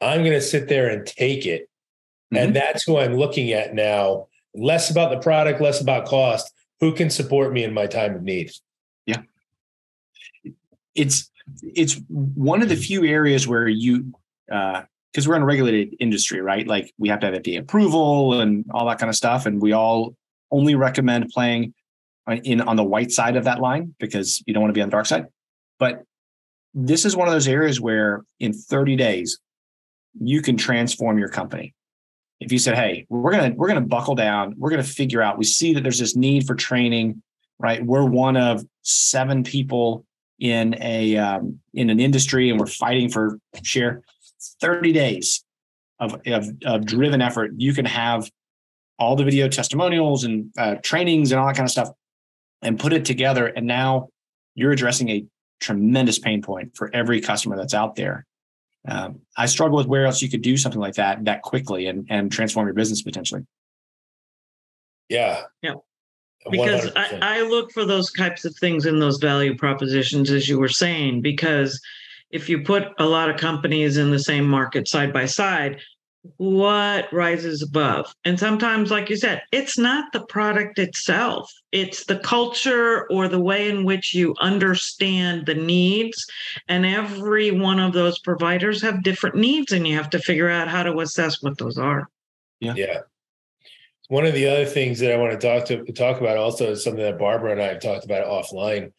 I'm 0.00 0.20
going 0.20 0.32
to 0.32 0.40
sit 0.40 0.68
there 0.68 0.88
and 0.88 1.06
take 1.06 1.44
it. 1.44 1.68
Mm-hmm. 2.32 2.36
And 2.36 2.56
that's 2.56 2.82
who 2.82 2.96
I'm 2.96 3.14
looking 3.14 3.52
at 3.52 3.74
now. 3.74 4.28
Less 4.54 4.90
about 4.90 5.10
the 5.10 5.18
product, 5.18 5.60
less 5.60 5.82
about 5.82 6.06
cost. 6.06 6.50
Who 6.80 6.94
can 6.94 7.10
support 7.10 7.52
me 7.52 7.62
in 7.62 7.74
my 7.74 7.86
time 7.86 8.16
of 8.16 8.22
need? 8.22 8.52
Yeah. 9.04 9.22
It's 10.94 11.30
it's 11.62 12.00
one 12.08 12.62
of 12.62 12.70
the 12.70 12.76
few 12.76 13.04
areas 13.04 13.46
where 13.46 13.68
you 13.68 14.14
uh 14.50 14.82
because 15.12 15.28
we're 15.28 15.36
in 15.36 15.42
a 15.42 15.46
regulated 15.46 15.94
industry, 16.00 16.40
right? 16.40 16.66
Like 16.66 16.92
we 16.96 17.10
have 17.10 17.20
to 17.20 17.26
have 17.26 17.34
FDA 17.34 17.58
approval 17.58 18.40
and 18.40 18.64
all 18.72 18.86
that 18.88 18.98
kind 18.98 19.10
of 19.10 19.14
stuff. 19.14 19.44
And 19.44 19.60
we 19.60 19.72
all 19.72 20.16
only 20.50 20.74
recommend 20.74 21.28
playing 21.28 21.74
in 22.42 22.60
on 22.60 22.76
the 22.76 22.84
white 22.84 23.10
side 23.10 23.36
of 23.36 23.44
that 23.44 23.60
line 23.60 23.94
because 23.98 24.42
you 24.46 24.54
don't 24.54 24.62
want 24.62 24.70
to 24.70 24.78
be 24.78 24.82
on 24.82 24.88
the 24.88 24.92
dark 24.92 25.06
side. 25.06 25.26
But 25.78 26.02
this 26.72 27.04
is 27.04 27.16
one 27.16 27.28
of 27.28 27.34
those 27.34 27.48
areas 27.48 27.80
where 27.80 28.24
in 28.40 28.52
30 28.52 28.96
days 28.96 29.38
you 30.18 30.42
can 30.42 30.56
transform 30.56 31.18
your 31.18 31.28
company. 31.28 31.74
If 32.40 32.50
you 32.50 32.58
said, 32.58 32.74
"Hey, 32.74 33.06
we're 33.08 33.30
gonna 33.30 33.54
we're 33.54 33.68
gonna 33.68 33.80
buckle 33.80 34.14
down, 34.14 34.54
we're 34.58 34.70
gonna 34.70 34.82
figure 34.82 35.22
out. 35.22 35.38
We 35.38 35.44
see 35.44 35.72
that 35.74 35.82
there's 35.82 35.98
this 35.98 36.16
need 36.16 36.46
for 36.46 36.54
training, 36.54 37.22
right? 37.58 37.84
We're 37.84 38.04
one 38.04 38.36
of 38.36 38.64
seven 38.82 39.44
people 39.44 40.04
in 40.40 40.76
a 40.80 41.16
um, 41.16 41.60
in 41.74 41.90
an 41.90 42.00
industry, 42.00 42.50
and 42.50 42.58
we're 42.58 42.66
fighting 42.66 43.08
for 43.08 43.38
share. 43.62 44.02
30 44.60 44.92
days 44.92 45.42
of, 45.98 46.20
of, 46.26 46.48
of 46.66 46.84
driven 46.84 47.22
effort, 47.22 47.52
you 47.56 47.72
can 47.72 47.86
have 47.86 48.30
all 48.98 49.16
the 49.16 49.24
video 49.24 49.48
testimonials 49.48 50.24
and 50.24 50.50
uh, 50.58 50.76
trainings 50.82 51.32
and 51.32 51.40
all 51.40 51.46
that 51.46 51.56
kind 51.56 51.66
of 51.66 51.70
stuff 51.70 51.88
and 52.64 52.78
put 52.78 52.92
it 52.92 53.04
together. 53.04 53.46
And 53.46 53.66
now 53.66 54.08
you're 54.54 54.72
addressing 54.72 55.08
a 55.10 55.24
tremendous 55.60 56.18
pain 56.18 56.42
point 56.42 56.76
for 56.76 56.90
every 56.92 57.20
customer 57.20 57.56
that's 57.56 57.74
out 57.74 57.94
there. 57.94 58.26
Um, 58.86 59.20
I 59.36 59.46
struggle 59.46 59.76
with 59.76 59.86
where 59.86 60.04
else 60.04 60.20
you 60.20 60.28
could 60.28 60.42
do 60.42 60.56
something 60.56 60.80
like 60.80 60.94
that 60.94 61.24
that 61.24 61.42
quickly 61.42 61.86
and 61.86 62.06
and 62.10 62.30
transform 62.30 62.66
your 62.66 62.74
business 62.74 63.02
potentially. 63.02 63.46
Yeah. 65.08 65.42
Yeah. 65.62 65.74
Because 66.50 66.90
I, 66.94 67.18
I 67.22 67.40
look 67.42 67.72
for 67.72 67.86
those 67.86 68.12
types 68.12 68.44
of 68.44 68.54
things 68.56 68.84
in 68.84 68.98
those 68.98 69.16
value 69.16 69.56
propositions, 69.56 70.30
as 70.30 70.46
you 70.46 70.58
were 70.58 70.68
saying, 70.68 71.22
because 71.22 71.80
if 72.30 72.50
you 72.50 72.62
put 72.62 72.88
a 72.98 73.06
lot 73.06 73.30
of 73.30 73.38
companies 73.38 73.96
in 73.96 74.10
the 74.10 74.18
same 74.18 74.46
market 74.46 74.86
side 74.86 75.12
by 75.12 75.24
side, 75.24 75.80
what 76.36 77.12
rises 77.12 77.62
above. 77.62 78.14
And 78.24 78.38
sometimes, 78.38 78.90
like 78.90 79.10
you 79.10 79.16
said, 79.16 79.42
it's 79.52 79.78
not 79.78 80.12
the 80.12 80.24
product 80.26 80.78
itself, 80.78 81.52
it's 81.72 82.04
the 82.04 82.18
culture 82.18 83.06
or 83.10 83.28
the 83.28 83.40
way 83.40 83.68
in 83.68 83.84
which 83.84 84.14
you 84.14 84.34
understand 84.40 85.46
the 85.46 85.54
needs. 85.54 86.24
And 86.68 86.86
every 86.86 87.50
one 87.50 87.78
of 87.78 87.92
those 87.92 88.18
providers 88.18 88.80
have 88.82 89.02
different 89.02 89.36
needs, 89.36 89.72
and 89.72 89.86
you 89.86 89.96
have 89.96 90.10
to 90.10 90.18
figure 90.18 90.48
out 90.48 90.68
how 90.68 90.82
to 90.82 91.00
assess 91.00 91.42
what 91.42 91.58
those 91.58 91.78
are. 91.78 92.08
Yeah. 92.60 92.74
Yeah. 92.76 93.00
One 94.08 94.26
of 94.26 94.34
the 94.34 94.46
other 94.48 94.66
things 94.66 95.00
that 95.00 95.12
I 95.12 95.16
want 95.16 95.38
to 95.38 95.46
talk 95.46 95.66
to 95.66 95.92
talk 95.92 96.20
about 96.20 96.36
also 96.36 96.72
is 96.72 96.84
something 96.84 97.02
that 97.02 97.18
Barbara 97.18 97.52
and 97.52 97.62
I 97.62 97.68
have 97.68 97.80
talked 97.80 98.04
about 98.04 98.26
offline 98.26 98.92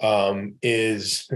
um, 0.00 0.54
is 0.62 1.28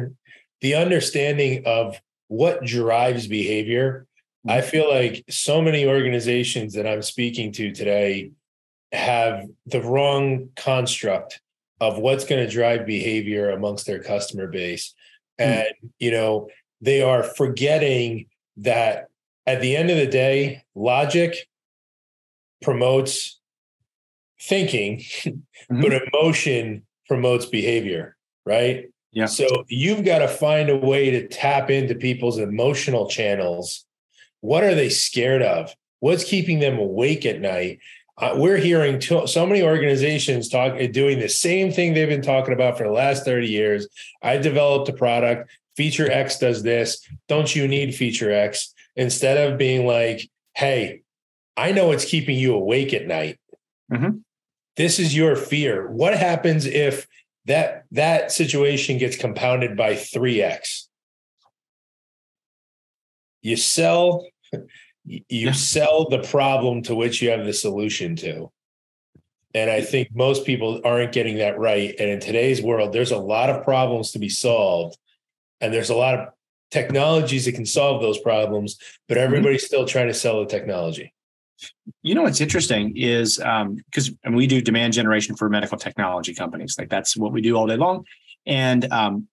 the 0.60 0.74
understanding 0.74 1.62
of 1.66 2.00
what 2.28 2.64
drives 2.64 3.26
behavior 3.26 4.06
I 4.46 4.60
feel 4.60 4.90
like 4.90 5.24
so 5.30 5.62
many 5.62 5.86
organizations 5.86 6.74
that 6.74 6.86
I'm 6.86 7.02
speaking 7.02 7.52
to 7.52 7.72
today 7.72 8.32
have 8.92 9.46
the 9.66 9.80
wrong 9.80 10.50
construct 10.56 11.40
of 11.80 11.98
what's 11.98 12.24
going 12.24 12.44
to 12.44 12.52
drive 12.52 12.86
behavior 12.86 13.50
amongst 13.50 13.86
their 13.86 14.02
customer 14.02 14.46
base. 14.46 14.94
Hmm. 15.38 15.44
And, 15.44 15.68
mm. 15.84 15.90
you 15.98 16.10
know, 16.10 16.48
they 16.80 17.02
are 17.02 17.22
forgetting 17.22 18.26
that 18.58 19.08
at 19.46 19.60
the 19.60 19.76
end 19.76 19.90
of 19.90 19.96
the 19.96 20.06
day, 20.06 20.64
logic 20.74 21.48
promotes 22.62 23.40
thinking, 24.40 24.98
mm-hmm. 24.98 25.80
but 25.80 25.92
emotion 25.92 26.82
promotes 27.06 27.46
behavior, 27.46 28.16
right? 28.44 28.90
Yeah. 29.12 29.26
So 29.26 29.46
you've 29.68 30.04
got 30.04 30.18
to 30.18 30.28
find 30.28 30.68
a 30.70 30.76
way 30.76 31.10
to 31.10 31.28
tap 31.28 31.70
into 31.70 31.94
people's 31.94 32.38
emotional 32.38 33.08
channels. 33.08 33.86
What 34.44 34.62
are 34.62 34.74
they 34.74 34.90
scared 34.90 35.40
of? 35.40 35.74
What's 36.00 36.22
keeping 36.22 36.58
them 36.58 36.78
awake 36.78 37.24
at 37.24 37.40
night? 37.40 37.78
Uh, 38.18 38.34
we're 38.36 38.58
hearing 38.58 38.98
to, 39.00 39.26
so 39.26 39.46
many 39.46 39.62
organizations 39.62 40.50
talk 40.50 40.76
doing 40.92 41.18
the 41.18 41.30
same 41.30 41.72
thing 41.72 41.94
they've 41.94 42.10
been 42.10 42.20
talking 42.20 42.52
about 42.52 42.76
for 42.76 42.84
the 42.84 42.92
last 42.92 43.24
30 43.24 43.48
years. 43.48 43.88
I 44.22 44.36
developed 44.36 44.90
a 44.90 44.92
product. 44.92 45.50
Feature 45.78 46.12
X 46.12 46.38
does 46.38 46.62
this. 46.62 47.08
Don't 47.26 47.56
you 47.56 47.66
need 47.66 47.94
Feature 47.94 48.32
X? 48.32 48.74
Instead 48.96 49.50
of 49.50 49.56
being 49.56 49.86
like, 49.86 50.28
hey, 50.52 51.00
I 51.56 51.72
know 51.72 51.92
it's 51.92 52.04
keeping 52.04 52.36
you 52.36 52.54
awake 52.54 52.92
at 52.92 53.06
night. 53.06 53.40
Mhm. 53.90 54.24
This 54.76 54.98
is 54.98 55.16
your 55.16 55.36
fear. 55.36 55.90
What 55.90 56.18
happens 56.18 56.66
if 56.66 57.08
that 57.46 57.84
that 57.92 58.30
situation 58.30 58.98
gets 58.98 59.16
compounded 59.16 59.74
by 59.74 59.94
3x? 59.94 60.88
You 63.40 63.56
sell 63.56 64.26
you 65.04 65.22
Yeah. 65.28 65.52
sell 65.52 66.08
the 66.08 66.18
problem 66.22 66.82
to 66.82 66.94
which 66.94 67.20
you 67.22 67.30
have 67.30 67.44
the 67.44 67.52
solution 67.52 68.16
to. 68.16 68.50
And 69.54 69.70
I 69.70 69.82
think 69.82 70.08
most 70.12 70.44
people 70.44 70.80
aren't 70.84 71.12
getting 71.12 71.38
that 71.38 71.58
right. 71.58 71.94
And 71.98 72.10
in 72.10 72.20
today's 72.20 72.60
world, 72.60 72.92
there's 72.92 73.12
a 73.12 73.18
lot 73.18 73.50
of 73.50 73.62
problems 73.64 74.10
to 74.12 74.18
be 74.18 74.28
solved. 74.28 74.98
And 75.60 75.72
there's 75.72 75.90
a 75.90 75.94
lot 75.94 76.14
of 76.18 76.28
technologies 76.72 77.44
that 77.44 77.52
can 77.54 77.64
solve 77.66 78.02
those 78.02 78.18
problems, 78.18 78.76
but 79.06 79.16
everybody's 79.16 79.64
still 79.64 79.86
trying 79.86 80.08
to 80.08 80.14
sell 80.14 80.40
the 80.40 80.46
technology. 80.46 81.14
You 82.02 82.16
know 82.16 82.22
what's 82.22 82.40
interesting 82.40 82.96
is 82.96 83.36
because 83.36 84.10
and 84.24 84.34
we 84.34 84.48
do 84.48 84.60
demand 84.60 84.92
generation 84.92 85.36
for 85.36 85.48
medical 85.48 85.78
technology 85.78 86.34
companies. 86.34 86.74
Like 86.76 86.90
that's 86.90 87.16
what 87.16 87.32
we 87.32 87.40
do 87.40 87.54
all 87.54 87.68
day 87.68 87.76
long. 87.76 88.04
And 88.46 88.90
um, 88.92 89.28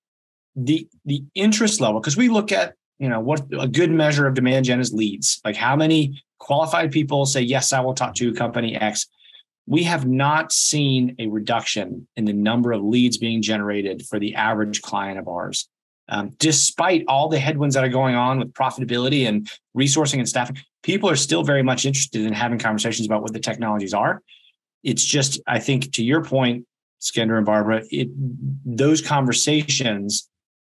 the 0.56 0.88
the 1.06 1.24
interest 1.34 1.82
level, 1.82 2.00
because 2.00 2.16
we 2.16 2.30
look 2.30 2.52
at 2.52 2.76
you 3.02 3.10
know 3.10 3.20
what 3.20 3.42
a 3.60 3.68
good 3.68 3.90
measure 3.90 4.28
of 4.28 4.36
demand 4.36 4.66
gen 4.66 4.80
is 4.80 4.94
leads. 4.94 5.42
Like 5.44 5.56
how 5.56 5.76
many 5.76 6.24
qualified 6.38 6.92
people 6.92 7.26
say 7.26 7.42
yes, 7.42 7.74
I 7.74 7.80
will 7.80 7.96
talk 7.96 8.14
to 8.16 8.32
company 8.34 8.76
X. 8.76 9.08
We 9.66 9.84
have 9.84 10.08
not 10.08 10.52
seen 10.52 11.16
a 11.18 11.28
reduction 11.28 12.08
in 12.16 12.26
the 12.26 12.34
number 12.34 12.72
of 12.72 12.84
leads 12.84 13.18
being 13.18 13.42
generated 13.42 14.06
for 14.06 14.20
the 14.20 14.36
average 14.36 14.84
client 14.84 15.18
of 15.18 15.28
ours. 15.28 15.68
Um, 16.10 16.32
despite 16.38 17.04
all 17.08 17.28
the 17.28 17.40
headwinds 17.40 17.74
that 17.74 17.84
are 17.84 17.90
going 17.90 18.16
on 18.16 18.38
with 18.38 18.54
profitability 18.54 19.28
and 19.28 19.50
resourcing 19.76 20.20
and 20.20 20.30
staffing, 20.30 20.58
people 20.84 21.10
are 21.10 21.16
still 21.16 21.44
very 21.44 21.64
much 21.64 21.86
interested 21.86 22.22
in 22.22 22.34
having 22.34 22.60
conversations 22.60 23.08
about 23.08 23.24
what 23.24 23.34
the 23.34 23.40
technologies 23.40 23.94
are. 23.94 24.22
It's 24.84 25.04
just, 25.04 25.40
I 25.48 25.60
think, 25.60 25.94
to 25.94 26.04
your 26.04 26.24
point, 26.24 26.68
Skender 27.02 27.38
and 27.38 27.46
Barbara, 27.46 27.84
it 27.90 28.10
those 28.66 29.02
conversations 29.02 30.30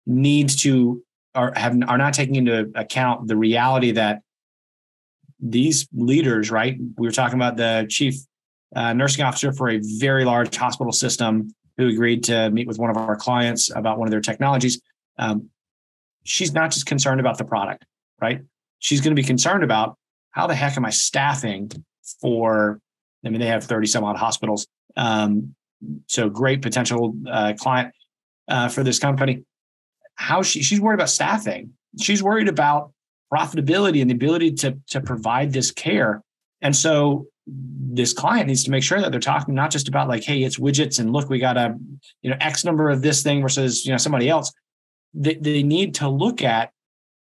need 0.06 0.50
to 0.50 1.04
are 1.38 1.54
have 1.56 1.78
are 1.88 1.98
not 1.98 2.14
taking 2.14 2.36
into 2.36 2.72
account 2.76 3.28
the 3.28 3.38
reality 3.38 3.92
that 3.92 4.22
these 5.40 5.88
leaders, 5.94 6.50
right? 6.50 6.78
We 6.98 7.08
were 7.08 7.12
talking 7.12 7.38
about 7.38 7.58
the 7.58 7.86
chief 7.90 8.16
uh, 8.76 8.94
nursing 8.94 9.24
officer 9.24 9.54
for 9.54 9.70
a 9.70 9.80
very 10.00 10.26
large 10.26 10.56
hospital 10.56 10.92
system 10.92 11.54
who 11.78 11.88
agreed 11.88 12.24
to 12.26 12.50
meet 12.50 12.68
with 12.68 12.80
one 12.80 12.90
of 12.90 12.98
our 12.98 13.16
clients 13.16 13.70
about 13.76 14.00
one 14.00 14.08
of 14.08 14.12
their 14.12 14.22
technologies. 14.22 14.82
Um, 15.20 15.50
she's 16.24 16.54
not 16.54 16.72
just 16.72 16.88
concerned 16.88 17.20
about 17.20 17.38
the 17.38 17.46
product, 17.46 17.86
right? 18.20 18.42
She's 18.80 19.00
going 19.00 19.16
to 19.16 19.22
be 19.22 19.26
concerned 19.26 19.64
about 19.64 19.98
how 20.32 20.48
the 20.48 20.56
heck 20.56 20.76
am 20.76 20.86
I 20.86 20.90
staffing 20.90 21.72
for? 22.20 22.80
I 23.24 23.30
mean, 23.30 23.40
they 23.40 23.48
have 23.48 23.64
30 23.64 23.88
some 23.88 24.04
odd 24.04 24.18
hospitals. 24.18 24.68
Um, 24.96 25.56
so 26.08 26.30
great 26.30 26.64
potential 26.64 27.16
uh, 27.30 27.54
client 27.58 27.94
uh, 28.48 28.70
for 28.70 28.84
this 28.84 28.98
company. 28.98 29.44
How 30.18 30.42
she 30.42 30.62
she's 30.62 30.82
worried 30.82 30.96
about 30.96 31.10
staffing. 31.10 31.74
She's 32.00 32.22
worried 32.22 32.48
about 32.48 32.92
profitability 33.34 34.02
and 34.02 34.10
the 34.10 34.16
ability 34.16 34.52
to 34.54 34.78
to 34.90 35.02
provide 35.02 35.54
this 35.54 35.72
care. 35.72 36.22
And 36.62 36.76
so 36.76 37.28
this 37.46 38.14
client 38.14 38.48
needs 38.48 38.64
to 38.66 38.72
make 38.72 38.84
sure 38.84 39.00
that 39.00 39.12
they're 39.12 39.20
talking 39.22 39.56
not 39.56 39.72
just 39.72 39.88
about 39.88 40.08
like, 40.10 40.24
hey, 40.24 40.44
it's 40.44 40.58
widgets 40.58 41.00
and 41.00 41.14
look, 41.14 41.30
we 41.30 41.40
got 41.40 41.56
a 41.56 41.76
you 42.22 42.30
know 42.30 42.38
X 42.42 42.66
number 42.66 42.90
of 42.90 43.02
this 43.02 43.24
thing 43.24 43.42
versus 43.42 43.86
you 43.86 43.92
know 43.92 43.98
somebody 43.98 44.30
else. 44.30 44.52
They 45.14 45.36
they 45.36 45.64
need 45.64 45.96
to 45.96 46.10
look 46.10 46.42
at 46.44 46.72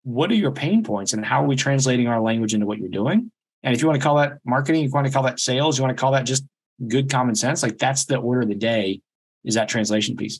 what 0.04 0.32
are 0.32 0.36
your 0.36 0.52
pain 0.52 0.84
points 0.84 1.13
and 1.13 1.26
how 1.26 1.43
are 1.43 1.47
we 1.47 1.56
translating 1.56 2.08
our 2.08 2.21
language 2.21 2.54
into 2.54 2.65
what 2.65 2.78
you're 2.78 2.89
doing. 2.89 3.32
And 3.63 3.76
if 3.76 3.82
you 3.82 3.88
want 3.88 4.00
to 4.00 4.04
call 4.04 4.15
that 4.17 4.38
marketing, 4.45 4.84
you 4.84 4.89
want 4.89 5.06
to 5.06 5.12
call 5.13 5.23
that 5.23 5.39
sales, 5.39 5.78
you 5.78 5.84
want 5.84 5.95
to 5.95 6.00
call 6.00 6.13
that 6.13 6.23
just 6.23 6.45
good 6.88 7.10
common 7.10 7.36
sense, 7.36 7.63
like 7.63 7.78
that's 7.78 8.06
the 8.06 8.17
order 8.17 8.41
of 8.41 8.47
the 8.47 8.56
day 8.56 9.02
is 9.43 9.56
that 9.56 9.67
translation 9.67 10.15
piece. 10.15 10.39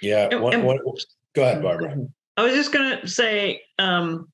Yeah. 0.00 0.28
And- 0.30 0.42
One, 0.42 0.54
and- 0.54 0.64
one, 0.64 0.78
go 1.36 1.42
ahead, 1.42 1.62
Barbara. 1.62 1.96
I 2.36 2.42
was 2.42 2.54
just 2.54 2.72
going 2.72 2.98
to 3.00 3.06
say 3.06 3.62
um, 3.78 4.28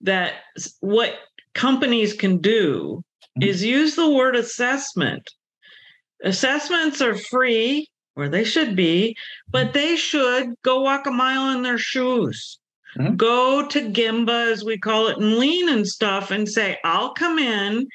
that 0.00 0.34
what 0.80 1.14
companies 1.54 2.14
can 2.14 2.38
do 2.38 3.04
Mhm. 3.38 3.44
is 3.46 3.64
use 3.64 3.94
the 3.94 4.10
word 4.10 4.34
assessment. 4.36 5.30
Assessments 6.24 7.00
are 7.00 7.16
free, 7.16 7.88
or 8.16 8.28
they 8.28 8.44
should 8.44 8.76
be, 8.76 9.16
but 9.50 9.72
they 9.72 9.96
should 9.96 10.54
go 10.62 10.80
walk 10.82 11.06
a 11.06 11.10
mile 11.10 11.50
in 11.56 11.62
their 11.62 11.78
shoes. 11.78 12.58
Mhm. 12.98 13.16
Go 13.16 13.66
to 13.66 13.80
Gemba, 13.90 14.52
as 14.52 14.64
we 14.64 14.76
call 14.78 15.08
it, 15.08 15.16
and 15.18 15.38
lean 15.38 15.68
and 15.68 15.86
stuff, 15.86 16.30
and 16.30 16.48
say, 16.48 16.78
I'll 16.84 17.14
come 17.14 17.38
in 17.38 17.88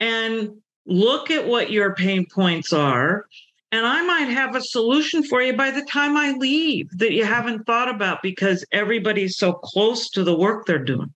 and 0.00 0.50
look 0.86 1.30
at 1.30 1.46
what 1.46 1.70
your 1.72 1.94
pain 1.94 2.26
points 2.32 2.72
are. 2.72 3.26
And 3.74 3.84
I 3.84 4.02
might 4.02 4.28
have 4.28 4.54
a 4.54 4.60
solution 4.62 5.24
for 5.24 5.42
you 5.42 5.56
by 5.56 5.72
the 5.72 5.82
time 5.82 6.16
I 6.16 6.30
leave 6.30 6.88
that 6.98 7.10
you 7.10 7.24
haven't 7.24 7.64
thought 7.66 7.92
about 7.92 8.22
because 8.22 8.64
everybody's 8.70 9.36
so 9.36 9.52
close 9.52 10.10
to 10.10 10.22
the 10.22 10.32
work 10.32 10.64
they're 10.64 10.78
doing. 10.78 11.12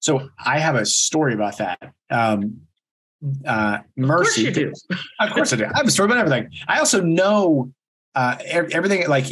So 0.00 0.28
I 0.44 0.58
have 0.58 0.74
a 0.74 0.84
story 0.84 1.32
about 1.32 1.58
that. 1.58 1.92
Um, 2.10 2.62
uh, 3.46 3.78
Of 3.96 4.08
course 4.08 4.36
Mercy, 4.36 4.42
you 4.42 4.50
do. 4.50 4.72
Of 5.20 5.30
course 5.30 5.52
I 5.52 5.56
do. 5.56 5.66
I 5.66 5.76
have 5.76 5.86
a 5.86 5.92
story 5.92 6.06
about 6.06 6.18
everything. 6.18 6.50
I 6.66 6.80
also 6.80 7.00
know 7.00 7.72
uh, 8.16 8.36
everything. 8.44 9.08
Like, 9.08 9.26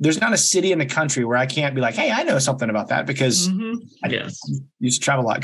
there's 0.00 0.20
not 0.20 0.32
a 0.32 0.38
city 0.38 0.72
in 0.72 0.80
the 0.80 0.86
country 0.86 1.24
where 1.24 1.36
I 1.36 1.46
can't 1.46 1.76
be 1.76 1.80
like, 1.80 1.94
"Hey, 1.94 2.10
I 2.10 2.24
know 2.24 2.40
something 2.40 2.68
about 2.70 2.88
that," 2.88 3.06
because 3.06 3.50
Mhm. 3.50 3.76
I 4.02 4.08
Yes. 4.08 4.40
used 4.80 5.00
to 5.00 5.04
travel 5.04 5.24
a 5.24 5.28
lot 5.28 5.36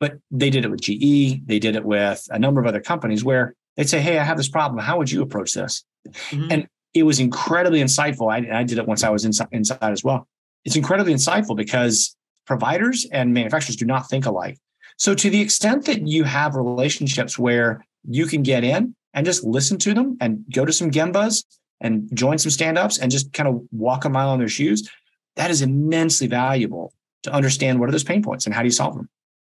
But 0.00 0.18
they 0.30 0.50
did 0.50 0.64
it 0.64 0.70
with 0.70 0.80
GE, 0.80 1.46
they 1.46 1.58
did 1.58 1.74
it 1.74 1.84
with 1.84 2.28
a 2.30 2.38
number 2.38 2.60
of 2.60 2.66
other 2.66 2.80
companies 2.80 3.24
where 3.24 3.54
they'd 3.76 3.88
say, 3.88 4.00
"Hey, 4.00 4.18
I 4.18 4.24
have 4.24 4.36
this 4.36 4.48
problem. 4.48 4.84
How 4.84 4.98
would 4.98 5.10
you 5.10 5.22
approach 5.22 5.54
this?" 5.54 5.84
Mhm. 6.30 6.52
And 6.52 6.68
it 6.94 7.02
was 7.02 7.20
incredibly 7.20 7.80
insightful. 7.80 8.32
I, 8.32 8.60
I 8.60 8.62
did 8.64 8.78
it 8.78 8.86
once 8.86 9.04
I 9.04 9.10
was 9.10 9.24
inside, 9.24 9.48
inside 9.52 9.78
as 9.82 10.02
well. 10.02 10.26
It's 10.64 10.76
incredibly 10.76 11.14
insightful 11.14 11.56
because 11.56 12.16
providers 12.46 13.06
and 13.12 13.32
manufacturers 13.32 13.76
do 13.76 13.84
not 13.84 14.08
think 14.08 14.26
alike. 14.26 14.58
So, 14.96 15.14
to 15.14 15.30
the 15.30 15.40
extent 15.40 15.84
that 15.86 16.06
you 16.06 16.24
have 16.24 16.56
relationships 16.56 17.38
where 17.38 17.84
you 18.08 18.26
can 18.26 18.42
get 18.42 18.64
in 18.64 18.94
and 19.14 19.24
just 19.24 19.44
listen 19.44 19.78
to 19.78 19.94
them 19.94 20.16
and 20.20 20.44
go 20.52 20.64
to 20.64 20.72
some 20.72 20.90
Gembas 20.90 21.44
and 21.80 22.08
join 22.14 22.38
some 22.38 22.50
stand 22.50 22.78
ups 22.78 22.98
and 22.98 23.10
just 23.10 23.32
kind 23.32 23.48
of 23.48 23.62
walk 23.70 24.04
a 24.04 24.08
mile 24.08 24.32
in 24.32 24.40
their 24.40 24.48
shoes, 24.48 24.88
that 25.36 25.50
is 25.50 25.62
immensely 25.62 26.26
valuable 26.26 26.92
to 27.22 27.32
understand 27.32 27.78
what 27.78 27.88
are 27.88 27.92
those 27.92 28.04
pain 28.04 28.22
points 28.22 28.46
and 28.46 28.54
how 28.54 28.62
do 28.62 28.66
you 28.66 28.72
solve 28.72 28.94
them. 28.94 29.08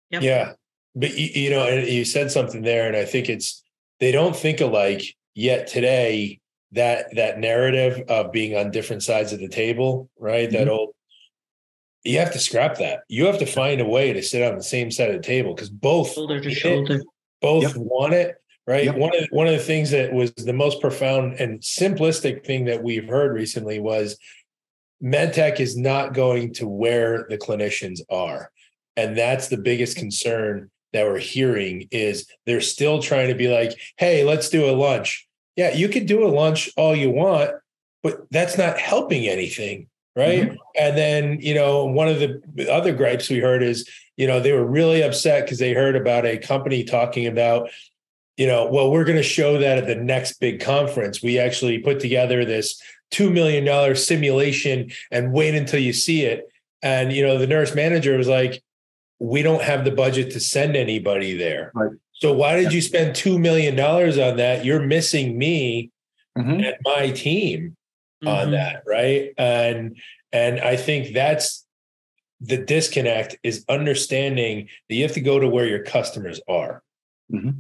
Yep. 0.10 0.22
Yeah. 0.22 0.54
But 0.96 1.18
you, 1.18 1.44
you 1.44 1.50
know, 1.50 1.68
you 1.68 2.04
said 2.04 2.32
something 2.32 2.62
there, 2.64 2.88
and 2.88 2.96
I 2.96 3.06
think 3.06 3.30
it's 3.30 3.64
they 4.00 4.12
don't 4.12 4.36
think 4.36 4.62
alike 4.62 5.04
yet 5.36 5.68
today. 5.68 6.40
That 6.74 7.16
that 7.16 7.40
narrative 7.40 8.04
of 8.10 8.32
being 8.32 8.58
on 8.58 8.72
different 8.72 9.04
sides 9.04 9.32
of 9.34 9.40
the 9.40 9.48
table, 9.48 10.10
right? 10.20 10.50
That 10.52 10.68
Mhm. 10.68 10.72
old 10.72 10.94
you 12.04 12.20
have 12.20 12.32
to 12.32 12.40
scrap 12.40 12.78
that. 12.78 13.02
You 13.10 13.26
have 13.26 13.40
to 13.40 13.46
find 13.46 13.82
a 13.82 13.86
way 13.86 14.14
to 14.14 14.22
sit 14.22 14.42
on 14.42 14.56
the 14.58 14.64
same 14.64 14.92
side 14.92 15.10
of 15.10 15.16
the 15.18 15.28
table 15.28 15.54
because 15.54 15.70
both 15.70 16.14
Shoulder 16.14 16.40
to 16.40 16.50
shoulder. 16.52 17.02
both 17.42 17.64
Yep. 17.64 17.76
want 17.78 18.14
it, 18.14 18.36
right? 18.66 18.86
Yep. 18.86 18.96
One 18.96 19.14
of 19.16 19.22
the, 19.22 19.28
one 19.32 19.48
of 19.48 19.54
the 19.54 19.60
things 19.64 19.92
that 19.92 20.14
was 20.14 20.32
the 20.34 20.54
most 20.54 20.80
profound 20.80 21.40
and 21.42 21.60
simplistic 21.60 22.46
thing 22.46 22.66
that 22.66 22.82
we've 22.82 23.08
heard 23.10 23.34
recently 23.34 23.80
was 23.80 24.18
medtech 25.04 25.60
is 25.60 25.76
not 25.76 26.14
going 26.14 26.54
to 26.54 26.68
where 26.68 27.26
the 27.30 27.38
clinicians 27.38 28.00
are. 28.10 28.52
And 28.96 29.18
that's 29.18 29.50
the 29.50 29.58
biggest 29.58 29.98
concern 29.98 30.72
that 30.94 31.06
we're 31.06 31.20
hearing 31.20 31.88
is 31.92 32.26
they're 32.46 32.62
still 32.62 33.02
trying 33.02 33.28
to 33.28 33.36
be 33.36 33.50
like, 33.50 33.78
hey, 33.98 34.24
let's 34.24 34.50
do 34.50 34.70
a 34.70 34.72
lunch. 34.72 35.27
Yeah, 35.58 35.74
you 35.74 35.90
could 35.90 36.06
do 36.06 36.24
a 36.24 36.30
lunch 36.30 36.70
all 36.78 36.96
you 36.96 37.10
want, 37.10 37.52
but 38.04 38.26
that's 38.32 38.58
not 38.58 38.78
helping 38.78 39.28
anything, 39.28 39.88
right? 40.16 40.44
Mm-hmm. 40.44 40.56
And 40.80 40.98
then, 40.98 41.40
you 41.42 41.56
know, 41.56 41.84
one 41.84 42.08
of 42.08 42.20
the 42.20 42.72
other 42.72 42.94
gripes 42.94 43.30
we 43.30 43.40
heard 43.40 43.64
is, 43.64 43.90
you 44.16 44.28
know, 44.28 44.40
they 44.40 44.54
were 44.54 44.66
really 44.66 45.02
upset 45.02 45.44
because 45.44 45.60
they 45.60 45.74
heard 45.74 45.96
about 45.96 46.26
a 46.26 46.38
company 46.38 46.84
talking 46.84 47.26
about, 47.28 47.70
you 48.38 48.46
know, 48.46 48.68
well, 48.68 48.92
we're 48.92 49.04
going 49.04 49.18
to 49.18 49.24
show 49.24 49.58
that 49.58 49.80
at 49.80 49.88
the 49.88 49.96
next 49.96 50.40
big 50.40 50.62
conference. 50.62 51.24
We 51.24 51.40
actually 51.40 51.80
put 51.80 52.00
together 52.00 52.46
this 52.46 52.80
$2 53.12 53.34
million 53.34 53.96
simulation 53.96 54.92
and 55.12 55.34
wait 55.34 55.56
until 55.56 55.80
you 55.80 55.92
see 55.92 56.24
it. 56.24 56.48
And, 56.84 57.12
you 57.12 57.26
know, 57.26 57.40
the 57.40 57.48
nurse 57.48 57.74
manager 57.74 58.16
was 58.16 58.28
like, 58.28 58.62
we 59.20 59.42
don't 59.42 59.64
have 59.64 59.86
the 59.86 59.92
budget 59.92 60.32
to 60.32 60.40
send 60.40 60.76
anybody 60.76 61.36
there. 61.36 61.72
Right. 61.74 61.92
So 62.20 62.34
why 62.34 62.56
did 62.56 62.74
you 62.74 62.82
spend 62.82 63.16
$2 63.16 63.40
million 63.40 63.80
on 63.80 64.38
that? 64.38 64.66
You're 64.66 64.82
missing 64.82 65.38
me 65.38 65.92
mm-hmm. 66.38 66.52
and 66.52 66.76
my 66.84 67.12
team 67.12 67.76
mm-hmm. 68.24 68.28
on 68.28 68.52
that. 68.52 68.84
Right. 68.88 69.34
And, 69.38 69.98
and 70.32 70.60
I 70.60 70.76
think 70.76 71.14
that's 71.14 71.66
the 72.42 72.58
disconnect 72.58 73.38
is 73.44 73.66
understanding 73.70 74.68
that 74.90 74.96
you 74.96 75.04
have 75.04 75.14
to 75.14 75.22
go 75.22 75.40
to 75.40 75.48
where 75.48 75.66
your 75.66 75.84
customers 75.84 76.40
are. 76.48 76.84
Mm-hmm. 77.34 77.60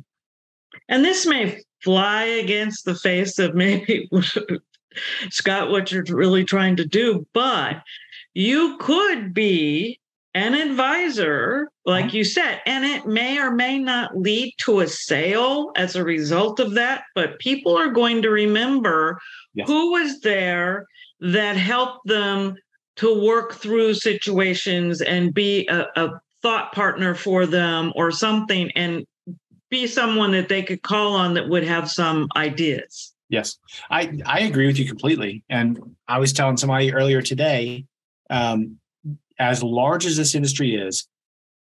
And 0.89 1.05
this 1.05 1.25
may 1.25 1.61
fly 1.83 2.23
against 2.23 2.85
the 2.85 2.95
face 2.95 3.39
of 3.39 3.55
maybe 3.55 4.09
Scott, 5.29 5.69
what 5.69 5.91
you're 5.91 6.03
really 6.09 6.43
trying 6.43 6.75
to 6.77 6.85
do, 6.85 7.27
but 7.33 7.81
you 8.33 8.77
could 8.79 9.33
be 9.33 9.99
an 10.37 10.53
advisor, 10.53 11.71
like 11.83 12.05
uh-huh. 12.05 12.17
you 12.17 12.23
said, 12.23 12.61
and 12.67 12.85
it 12.85 13.07
may 13.07 13.39
or 13.39 13.49
may 13.49 13.79
not 13.79 14.15
lead 14.15 14.53
to 14.59 14.81
a 14.81 14.87
sale 14.87 15.71
as 15.75 15.95
a 15.95 16.03
result 16.03 16.59
of 16.59 16.75
that, 16.75 17.05
but 17.15 17.39
people 17.39 17.75
are 17.75 17.89
going 17.89 18.21
to 18.21 18.29
remember 18.29 19.19
who 19.65 19.93
was 19.93 20.21
there 20.21 20.85
that 21.19 21.57
helped 21.57 22.05
them 22.05 22.55
to 22.97 23.25
work 23.25 23.55
through 23.55 23.95
situations 23.95 25.01
and 25.01 25.33
be 25.33 25.67
a, 25.69 25.87
a 25.95 26.21
thought 26.43 26.71
partner 26.71 27.15
for 27.15 27.47
them 27.47 27.91
or 27.95 28.11
something 28.11 28.69
and 28.75 29.07
be 29.71 29.87
someone 29.87 30.31
that 30.33 30.49
they 30.49 30.61
could 30.61 30.83
call 30.83 31.15
on 31.15 31.33
that 31.33 31.49
would 31.49 31.63
have 31.63 31.89
some 31.89 32.27
ideas. 32.35 33.11
Yes, 33.29 33.57
I 33.89 34.19
I 34.23 34.41
agree 34.41 34.67
with 34.67 34.77
you 34.77 34.85
completely. 34.85 35.43
And 35.49 35.79
I 36.07 36.19
was 36.19 36.31
telling 36.31 36.57
somebody 36.57 36.93
earlier 36.93 37.23
today, 37.23 37.85
um, 38.29 38.77
as 39.39 39.63
large 39.63 40.05
as 40.05 40.17
this 40.17 40.35
industry 40.35 40.75
is, 40.75 41.07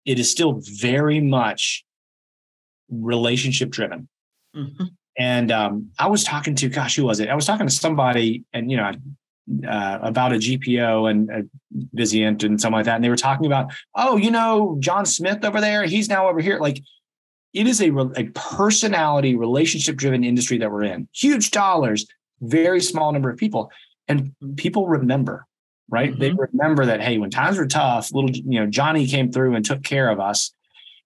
it 0.06 0.20
is 0.20 0.30
still 0.30 0.62
very 0.80 1.20
much 1.20 1.84
relationship 2.90 3.70
driven. 3.70 4.08
Mm-hmm. 4.56 4.86
And 5.18 5.52
um, 5.52 5.92
I 5.98 6.08
was 6.08 6.24
talking 6.24 6.56
to, 6.56 6.70
gosh, 6.70 6.96
who 6.96 7.06
was 7.06 7.20
it? 7.20 7.30
I 7.30 7.36
was 7.36 7.46
talking 7.46 7.68
to 7.68 7.74
somebody, 7.74 8.44
and 8.54 8.70
you 8.70 8.78
know, 8.78 8.92
uh, 9.68 10.00
about 10.02 10.34
a 10.34 10.36
GPO 10.36 11.10
and 11.10 11.30
a 11.30 11.44
Vizient 11.96 12.44
and 12.44 12.60
something 12.60 12.78
like 12.78 12.86
that, 12.86 12.96
and 12.96 13.04
they 13.04 13.10
were 13.10 13.16
talking 13.16 13.46
about, 13.46 13.72
oh, 13.96 14.18
you 14.18 14.32
know, 14.32 14.78
John 14.80 15.06
Smith 15.06 15.46
over 15.46 15.62
there, 15.62 15.86
he's 15.86 16.10
now 16.10 16.28
over 16.28 16.42
here. 16.42 16.60
Like 16.60 16.82
it 17.56 17.68
is 17.68 17.82
a, 17.82 17.90
a 18.18 18.26
personality 18.36 19.36
relationship 19.36 19.96
driven 19.96 20.24
industry 20.24 20.58
that 20.60 20.70
we're 20.70 20.84
in 20.84 21.08
huge 21.14 21.50
dollars 21.52 22.06
very 22.42 22.82
small 22.82 23.12
number 23.12 23.30
of 23.30 23.38
people 23.38 23.72
and 24.08 24.36
people 24.58 24.88
remember 24.88 25.48
right? 25.90 26.12
Mm-hmm. 26.12 26.20
they 26.20 26.32
remember 26.32 26.86
that 26.86 27.02
hey 27.02 27.18
when 27.18 27.30
times 27.30 27.58
were 27.58 27.68
tough 27.68 28.12
little 28.12 28.32
you 28.32 28.60
know 28.60 28.66
johnny 28.66 29.08
came 29.08 29.32
through 29.32 29.56
and 29.56 29.66
took 29.66 29.84
care 29.84 30.10
of 30.10 30.20
us. 30.20 30.54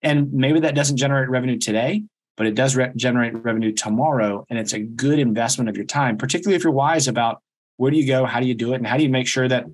And 0.01 0.31
maybe 0.31 0.61
that 0.61 0.75
doesn't 0.75 0.97
generate 0.97 1.29
revenue 1.29 1.57
today 1.57 2.03
but 2.37 2.47
it 2.47 2.55
does 2.55 2.73
re- 2.73 2.91
generate 2.95 3.33
revenue 3.43 3.73
tomorrow. 3.73 4.45
And 4.49 4.57
it's 4.57 4.71
a 4.71 4.79
good 4.79 5.19
investment 5.19 5.69
of 5.69 5.75
your 5.75 5.85
time 5.85 6.17
particularly 6.17 6.55
if 6.55 6.63
you're 6.63 6.73
wise 6.73 7.07
about 7.07 7.41
where 7.77 7.91
do 7.91 7.97
you 7.97 8.07
go 8.07 8.25
how 8.25 8.39
do 8.39 8.47
you 8.47 8.55
do 8.55 8.73
it 8.73 8.77
and 8.77 8.87
how 8.87 8.97
do 8.97 9.03
you 9.03 9.09
make 9.09 9.27
sure 9.27 9.47
that 9.47 9.65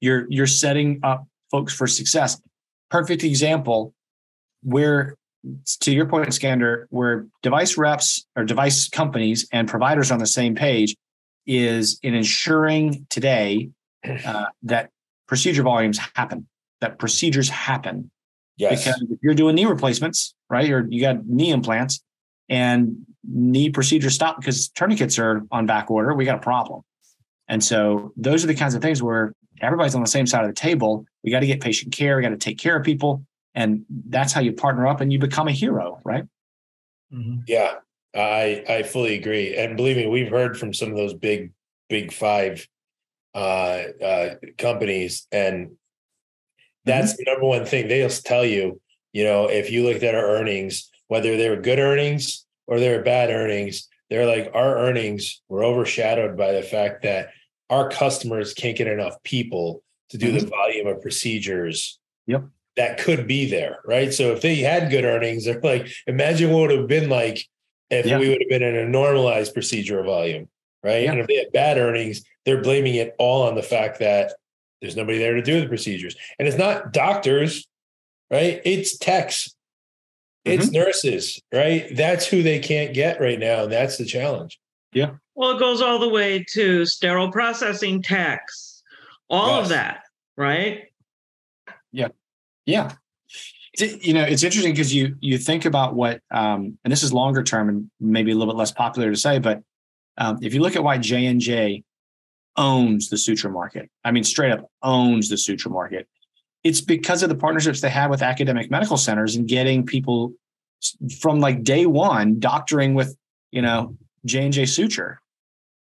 you're 0.00 0.26
you're 0.28 0.46
setting 0.46 1.00
up 1.02 1.26
folks 1.50 1.72
for 1.72 1.86
success. 1.86 2.40
Perfect 2.90 3.24
example 3.24 3.94
where 4.62 5.14
to 5.80 5.92
your 5.92 6.06
point, 6.06 6.28
Skander, 6.30 6.86
where 6.90 7.26
device 7.42 7.76
reps 7.76 8.26
or 8.36 8.44
device 8.44 8.88
companies 8.88 9.48
and 9.52 9.68
providers 9.68 10.10
are 10.10 10.14
on 10.14 10.20
the 10.20 10.26
same 10.26 10.54
page 10.54 10.96
is 11.46 11.98
in 12.02 12.14
ensuring 12.14 13.06
today 13.08 13.70
uh, 14.04 14.46
that 14.62 14.90
procedure 15.26 15.62
volumes 15.62 15.98
happen, 16.14 16.46
that 16.80 16.98
procedures 16.98 17.48
happen. 17.48 18.10
Yes. 18.56 18.84
Because 18.84 19.02
if 19.10 19.18
you're 19.22 19.34
doing 19.34 19.54
knee 19.54 19.66
replacements, 19.66 20.34
right, 20.50 20.68
or 20.70 20.86
you 20.90 21.00
got 21.00 21.26
knee 21.26 21.50
implants 21.50 22.02
and 22.48 22.96
knee 23.24 23.70
procedures 23.70 24.14
stop 24.14 24.40
because 24.40 24.68
tourniquets 24.70 25.18
are 25.18 25.42
on 25.52 25.66
back 25.66 25.90
order, 25.90 26.12
we 26.14 26.24
got 26.24 26.36
a 26.36 26.40
problem. 26.40 26.82
And 27.46 27.62
so 27.62 28.12
those 28.16 28.42
are 28.42 28.48
the 28.48 28.54
kinds 28.54 28.74
of 28.74 28.82
things 28.82 29.02
where 29.02 29.32
everybody's 29.60 29.94
on 29.94 30.00
the 30.00 30.08
same 30.08 30.26
side 30.26 30.42
of 30.42 30.48
the 30.48 30.54
table. 30.54 31.06
We 31.22 31.30
got 31.30 31.40
to 31.40 31.46
get 31.46 31.60
patient 31.60 31.92
care. 31.92 32.16
We 32.16 32.22
got 32.22 32.30
to 32.30 32.36
take 32.36 32.58
care 32.58 32.76
of 32.76 32.84
people 32.84 33.22
and 33.58 33.84
that's 34.08 34.32
how 34.32 34.40
you 34.40 34.52
partner 34.52 34.86
up 34.86 35.00
and 35.00 35.12
you 35.12 35.18
become 35.18 35.48
a 35.48 35.52
hero 35.52 36.00
right 36.04 36.24
mm-hmm. 37.12 37.38
yeah 37.46 37.74
i 38.14 38.64
i 38.68 38.82
fully 38.82 39.16
agree 39.16 39.56
and 39.56 39.76
believe 39.76 39.96
me 39.96 40.06
we've 40.06 40.30
heard 40.30 40.58
from 40.58 40.72
some 40.72 40.90
of 40.90 40.96
those 40.96 41.12
big 41.12 41.52
big 41.88 42.12
five 42.12 42.66
uh, 43.34 43.82
uh, 44.02 44.34
companies 44.56 45.26
and 45.32 45.72
that's 46.84 47.12
mm-hmm. 47.12 47.22
the 47.24 47.30
number 47.32 47.46
one 47.46 47.64
thing 47.64 47.88
they'll 47.88 48.08
tell 48.08 48.44
you 48.44 48.80
you 49.12 49.24
know 49.24 49.46
if 49.46 49.70
you 49.70 49.84
looked 49.84 50.02
at 50.02 50.14
our 50.14 50.24
earnings 50.24 50.90
whether 51.08 51.36
they 51.36 51.48
were 51.48 51.56
good 51.56 51.78
earnings 51.78 52.46
or 52.66 52.80
they 52.80 52.94
were 52.94 53.02
bad 53.02 53.30
earnings 53.30 53.88
they're 54.10 54.26
like 54.26 54.50
our 54.54 54.78
earnings 54.78 55.42
were 55.48 55.62
overshadowed 55.62 56.36
by 56.36 56.52
the 56.52 56.62
fact 56.62 57.02
that 57.02 57.28
our 57.70 57.90
customers 57.90 58.54
can't 58.54 58.78
get 58.78 58.88
enough 58.88 59.22
people 59.22 59.82
to 60.08 60.16
do 60.16 60.28
mm-hmm. 60.28 60.38
the 60.38 60.46
volume 60.46 60.86
of 60.86 61.02
procedures 61.02 61.98
yep 62.26 62.44
that 62.78 62.96
could 62.96 63.26
be 63.26 63.50
there, 63.50 63.80
right? 63.84 64.14
So 64.14 64.30
if 64.30 64.40
they 64.40 64.54
had 64.56 64.88
good 64.88 65.04
earnings, 65.04 65.44
they're 65.44 65.60
like, 65.60 65.88
imagine 66.06 66.50
what 66.52 66.68
would 66.68 66.78
have 66.78 66.86
been 66.86 67.10
like 67.10 67.44
if 67.90 68.06
yeah. 68.06 68.18
we 68.18 68.28
would 68.28 68.40
have 68.40 68.48
been 68.48 68.62
in 68.62 68.76
a 68.76 68.88
normalized 68.88 69.52
procedure 69.52 70.02
volume, 70.04 70.48
right? 70.84 71.02
Yeah. 71.02 71.10
And 71.10 71.20
if 71.20 71.26
they 71.26 71.38
had 71.38 71.52
bad 71.52 71.76
earnings, 71.76 72.22
they're 72.48 72.62
blaming 72.62 72.94
it 72.94 73.14
all 73.18 73.46
on 73.46 73.54
the 73.54 73.62
fact 73.62 73.98
that 73.98 74.32
there's 74.80 74.96
nobody 74.96 75.18
there 75.18 75.34
to 75.34 75.42
do 75.42 75.60
the 75.60 75.68
procedures. 75.68 76.16
And 76.38 76.48
it's 76.48 76.56
not 76.56 76.94
doctors, 76.94 77.68
right? 78.30 78.62
It's 78.64 78.96
techs, 78.96 79.54
it's 80.46 80.66
mm-hmm. 80.66 80.76
nurses, 80.76 81.42
right? 81.52 81.94
That's 81.94 82.26
who 82.26 82.42
they 82.42 82.58
can't 82.58 82.94
get 82.94 83.20
right 83.20 83.38
now. 83.38 83.64
And 83.64 83.72
that's 83.72 83.98
the 83.98 84.06
challenge. 84.06 84.58
Yeah. 84.94 85.10
Well, 85.34 85.50
it 85.50 85.58
goes 85.58 85.82
all 85.82 85.98
the 85.98 86.08
way 86.08 86.42
to 86.54 86.86
sterile 86.86 87.30
processing 87.30 88.00
techs, 88.00 88.82
all 89.28 89.56
yes. 89.56 89.64
of 89.64 89.68
that, 89.68 90.04
right? 90.38 90.84
Yeah. 91.92 92.08
Yeah. 92.64 92.92
You 93.78 94.14
know, 94.14 94.22
it's 94.22 94.42
interesting 94.42 94.72
because 94.72 94.94
you 94.94 95.16
you 95.20 95.36
think 95.36 95.66
about 95.66 95.94
what, 95.94 96.22
um, 96.30 96.78
and 96.82 96.90
this 96.90 97.02
is 97.02 97.12
longer 97.12 97.42
term 97.42 97.68
and 97.68 97.90
maybe 98.00 98.32
a 98.32 98.34
little 98.34 98.54
bit 98.54 98.58
less 98.58 98.72
popular 98.72 99.10
to 99.10 99.16
say, 99.16 99.38
but 99.38 99.62
um, 100.16 100.38
if 100.40 100.54
you 100.54 100.60
look 100.60 100.76
at 100.76 100.82
why 100.82 100.96
J 100.96 101.26
and 101.26 101.40
J 101.42 101.84
owns 102.58 103.08
the 103.08 103.16
suture 103.16 103.48
market, 103.48 103.90
I 104.04 104.10
mean, 104.10 104.24
straight 104.24 104.52
up 104.52 104.70
owns 104.82 105.30
the 105.30 105.38
suture 105.38 105.70
market, 105.70 106.06
it's 106.62 106.82
because 106.82 107.22
of 107.22 107.30
the 107.30 107.34
partnerships 107.34 107.80
they 107.80 107.88
have 107.88 108.10
with 108.10 108.20
academic 108.20 108.70
medical 108.70 108.98
centers 108.98 109.36
and 109.36 109.48
getting 109.48 109.86
people 109.86 110.34
from 111.20 111.40
like 111.40 111.64
day 111.64 111.86
one 111.86 112.38
doctoring 112.38 112.94
with 112.94 113.16
you 113.50 113.62
know 113.62 113.96
J 114.26 114.44
and 114.44 114.52
J 114.52 114.66
suture, 114.66 115.20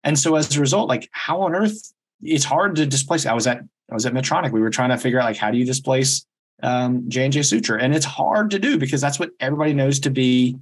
and 0.05 0.17
so 0.17 0.35
as 0.35 0.55
a 0.55 0.59
result, 0.61 0.87
like 0.87 1.09
how 1.11 1.41
on 1.41 1.53
earth 1.53 1.93
it's 2.21 2.45
hard 2.45 2.75
to 2.77 2.85
displace. 2.85 3.25
I 3.25 3.33
was 3.33 3.45
at 3.45 3.59
I 3.91 3.93
was 3.93 4.05
at 4.05 4.13
Medtronic. 4.13 4.51
We 4.51 4.61
were 4.61 4.69
trying 4.69 4.89
to 4.89 4.97
figure 4.97 5.19
out 5.19 5.25
like 5.25 5.37
how 5.37 5.51
do 5.51 5.57
you 5.57 5.65
displace 5.65 6.25
um, 6.63 7.09
J&J 7.09 7.43
Suture. 7.43 7.75
And 7.75 7.95
it's 7.95 8.05
hard 8.05 8.51
to 8.51 8.59
do 8.59 8.77
because 8.77 9.01
that's 9.01 9.19
what 9.19 9.29
everybody 9.39 9.73
knows 9.73 9.99
to 10.01 10.09
be 10.09 10.57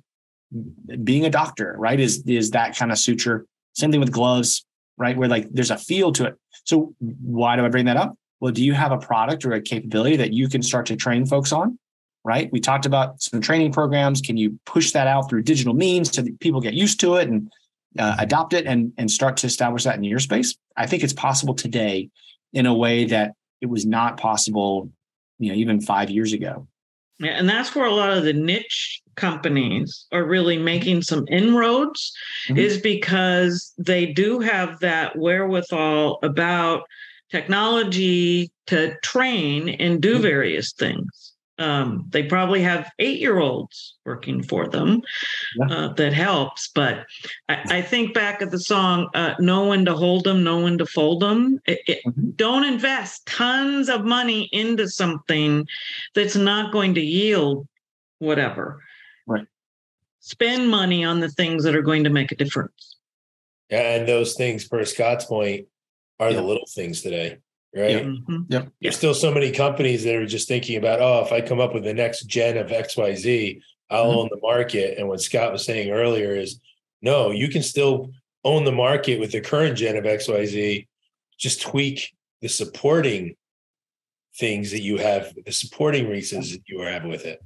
being 1.03 1.25
a 1.25 1.29
doctor, 1.29 1.75
right? 1.77 1.99
Is, 1.99 2.23
is 2.27 2.51
that 2.51 2.77
kind 2.77 2.91
of 2.91 2.97
suture. 2.97 3.45
Same 3.73 3.91
thing 3.91 3.99
with 3.99 4.11
gloves, 4.11 4.65
right? 4.97 5.15
Where 5.17 5.27
like 5.27 5.47
there's 5.51 5.71
a 5.71 5.77
feel 5.77 6.11
to 6.13 6.25
it. 6.25 6.35
So 6.63 6.93
why 6.99 7.55
do 7.55 7.65
I 7.65 7.69
bring 7.69 7.85
that 7.85 7.97
up? 7.97 8.17
Well, 8.39 8.51
do 8.51 8.63
you 8.63 8.73
have 8.73 8.91
a 8.91 8.97
product 8.97 9.45
or 9.45 9.53
a 9.53 9.61
capability 9.61 10.17
that 10.17 10.33
you 10.33 10.49
can 10.49 10.61
start 10.61 10.85
to 10.87 10.95
train 10.95 11.25
folks 11.25 11.51
on? 11.51 11.79
Right. 12.23 12.49
We 12.51 12.59
talked 12.59 12.87
about 12.87 13.21
some 13.21 13.39
training 13.39 13.71
programs. 13.71 14.19
Can 14.19 14.35
you 14.35 14.59
push 14.65 14.91
that 14.93 15.05
out 15.05 15.29
through 15.29 15.43
digital 15.43 15.75
means 15.75 16.11
so 16.11 16.23
that 16.23 16.39
people 16.39 16.59
get 16.59 16.73
used 16.73 16.99
to 17.01 17.15
it 17.15 17.29
and 17.29 17.51
uh, 17.99 18.15
adopt 18.17 18.53
it 18.53 18.65
and, 18.65 18.93
and 18.97 19.11
start 19.11 19.37
to 19.37 19.47
establish 19.47 19.83
that 19.83 19.95
in 19.95 20.03
your 20.03 20.19
space? 20.19 20.55
I 20.75 20.87
think 20.87 21.03
it's 21.03 21.13
possible 21.13 21.53
today 21.53 22.09
in 22.51 22.65
a 22.65 22.73
way 22.73 23.05
that 23.05 23.33
it 23.61 23.67
was 23.67 23.85
not 23.85 24.17
possible 24.17 24.89
you 25.39 25.49
know 25.49 25.55
even 25.55 25.81
five 25.81 26.09
years 26.09 26.33
ago 26.33 26.67
and 27.21 27.47
that's 27.47 27.75
where 27.75 27.85
a 27.85 27.93
lot 27.93 28.15
of 28.15 28.23
the 28.23 28.33
niche 28.33 29.01
companies 29.15 30.05
are 30.11 30.25
really 30.25 30.57
making 30.57 31.01
some 31.01 31.25
inroads 31.29 32.11
mm-hmm. 32.49 32.57
is 32.57 32.79
because 32.79 33.73
they 33.77 34.07
do 34.07 34.39
have 34.39 34.79
that 34.79 35.17
wherewithal 35.17 36.19
about 36.23 36.83
technology 37.31 38.51
to 38.67 38.95
train 39.01 39.69
and 39.69 40.01
do 40.01 40.13
mm-hmm. 40.13 40.23
various 40.23 40.73
things 40.73 41.34
Um, 41.57 42.05
they 42.09 42.23
probably 42.23 42.61
have 42.61 42.91
eight 42.99 43.21
year 43.21 43.39
olds 43.39 43.95
working 44.05 44.43
for 44.43 44.67
them 44.67 45.01
yeah. 45.55 45.73
uh, 45.73 45.93
that 45.93 46.11
helps. 46.11 46.67
But 46.67 47.05
I, 47.47 47.77
I, 47.77 47.81
think 47.81 48.13
back 48.13 48.41
at 48.41 48.51
the 48.51 48.59
song, 48.59 49.09
uh, 49.13 49.35
Know 49.39 49.69
When 49.69 49.85
to 49.85 49.93
Hold 49.93 50.25
Them, 50.25 50.43
Know 50.43 50.63
When 50.63 50.77
to 50.79 50.85
Fold 50.85 51.21
Them. 51.21 51.61
It, 51.65 51.79
it, 51.87 51.99
mm-hmm. 52.05 52.31
Don't 52.35 52.65
invest 52.65 53.25
tons 53.25 53.87
of 53.87 54.03
money 54.03 54.49
into 54.51 54.89
something 54.89 55.65
that's 56.13 56.35
not 56.35 56.73
going 56.73 56.93
to 56.95 57.01
yield 57.01 57.65
whatever. 58.19 58.81
Right. 59.25 59.47
Spend 60.19 60.69
money 60.69 61.05
on 61.05 61.21
the 61.21 61.29
things 61.29 61.63
that 61.63 61.75
are 61.75 61.81
going 61.81 62.03
to 62.03 62.09
make 62.09 62.33
a 62.33 62.35
difference. 62.35 62.97
Yeah, 63.69 63.95
and 63.95 64.07
those 64.07 64.35
things, 64.35 64.67
per 64.67 64.83
Scott's 64.83 65.25
point, 65.25 65.67
are 66.19 66.31
yeah. 66.31 66.37
the 66.37 66.43
little 66.43 66.67
things 66.67 67.01
today 67.01 67.37
right? 67.75 67.91
Yep. 67.91 68.03
Mm-hmm. 68.03 68.41
yep. 68.49 68.71
There's 68.81 68.97
still 68.97 69.13
so 69.13 69.31
many 69.31 69.51
companies 69.51 70.03
that 70.03 70.15
are 70.15 70.25
just 70.25 70.47
thinking 70.47 70.77
about, 70.77 71.01
oh, 71.01 71.23
if 71.25 71.31
I 71.31 71.41
come 71.41 71.59
up 71.59 71.73
with 71.73 71.83
the 71.83 71.93
next 71.93 72.23
gen 72.27 72.57
of 72.57 72.67
XYZ, 72.67 73.59
I'll 73.89 74.05
mm-hmm. 74.05 74.17
own 74.17 74.29
the 74.31 74.39
market. 74.41 74.97
And 74.97 75.07
what 75.07 75.21
Scott 75.21 75.51
was 75.51 75.65
saying 75.65 75.91
earlier 75.91 76.35
is, 76.35 76.59
no, 77.01 77.31
you 77.31 77.49
can 77.49 77.61
still 77.61 78.11
own 78.43 78.63
the 78.63 78.71
market 78.71 79.19
with 79.19 79.31
the 79.31 79.41
current 79.41 79.77
gen 79.77 79.97
of 79.97 80.05
XYZ, 80.05 80.87
just 81.37 81.61
tweak 81.61 82.13
the 82.41 82.47
supporting 82.47 83.35
things 84.37 84.71
that 84.71 84.81
you 84.81 84.97
have, 84.97 85.33
the 85.45 85.51
supporting 85.51 86.09
reasons 86.09 86.51
that 86.51 86.61
you 86.67 86.79
have 86.81 87.03
with 87.03 87.25
it. 87.25 87.43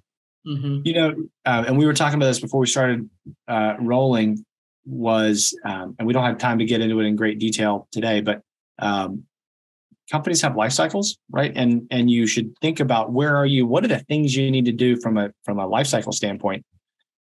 Mm-hmm. 0.48 0.82
You 0.86 0.94
know, 0.94 1.15
uh, 1.46 1.63
and 1.68 1.78
we 1.78 1.86
were 1.86 1.94
talking 1.94 2.15
about 2.15 2.28
this 2.28 2.39
before 2.39 2.60
we 2.60 2.68
started 2.68 3.10
uh, 3.48 3.76
rolling. 3.80 4.46
Was 4.86 5.56
um, 5.65 5.96
and 6.00 6.08
we 6.08 6.13
don't 6.13 6.24
have 6.24 6.39
time 6.39 6.58
to 6.60 6.65
get 6.65 6.82
into 6.82 7.00
it 7.00 7.06
in 7.06 7.15
great 7.15 7.38
detail 7.38 7.88
today, 7.92 8.22
but 8.22 8.42
um, 8.80 9.26
companies 10.12 10.41
have 10.41 10.56
life 10.56 10.72
cycles, 10.72 11.17
right? 11.32 11.52
And 11.56 11.88
and 11.91 12.10
you 12.10 12.28
should 12.28 12.58
think 12.60 12.80
about 12.80 13.12
where 13.12 13.36
are 13.36 13.45
you? 13.45 13.65
What 13.65 13.84
are 13.84 13.88
the 13.88 14.00
things 14.00 14.36
you 14.36 14.50
need 14.52 14.65
to 14.65 14.72
do 14.72 15.00
from 15.00 15.17
a 15.17 15.32
from 15.43 15.60
a 15.60 15.67
life 15.67 15.88
cycle 15.88 16.12
standpoint, 16.12 16.65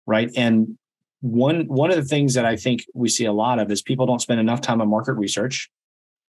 right? 0.07 0.31
And 0.37 0.79
one 1.21 1.67
one 1.67 1.91
of 1.91 1.97
the 1.97 2.05
things 2.05 2.35
that 2.35 2.45
I 2.45 2.57
think 2.57 2.85
we 2.95 3.09
see 3.09 3.25
a 3.25 3.33
lot 3.33 3.59
of 3.59 3.71
is 3.71 3.83
people 3.83 4.07
don't 4.07 4.21
spend 4.21 4.41
enough 4.41 4.61
time 4.61 4.81
on 4.81 4.89
market 4.89 5.15
research, 5.15 5.69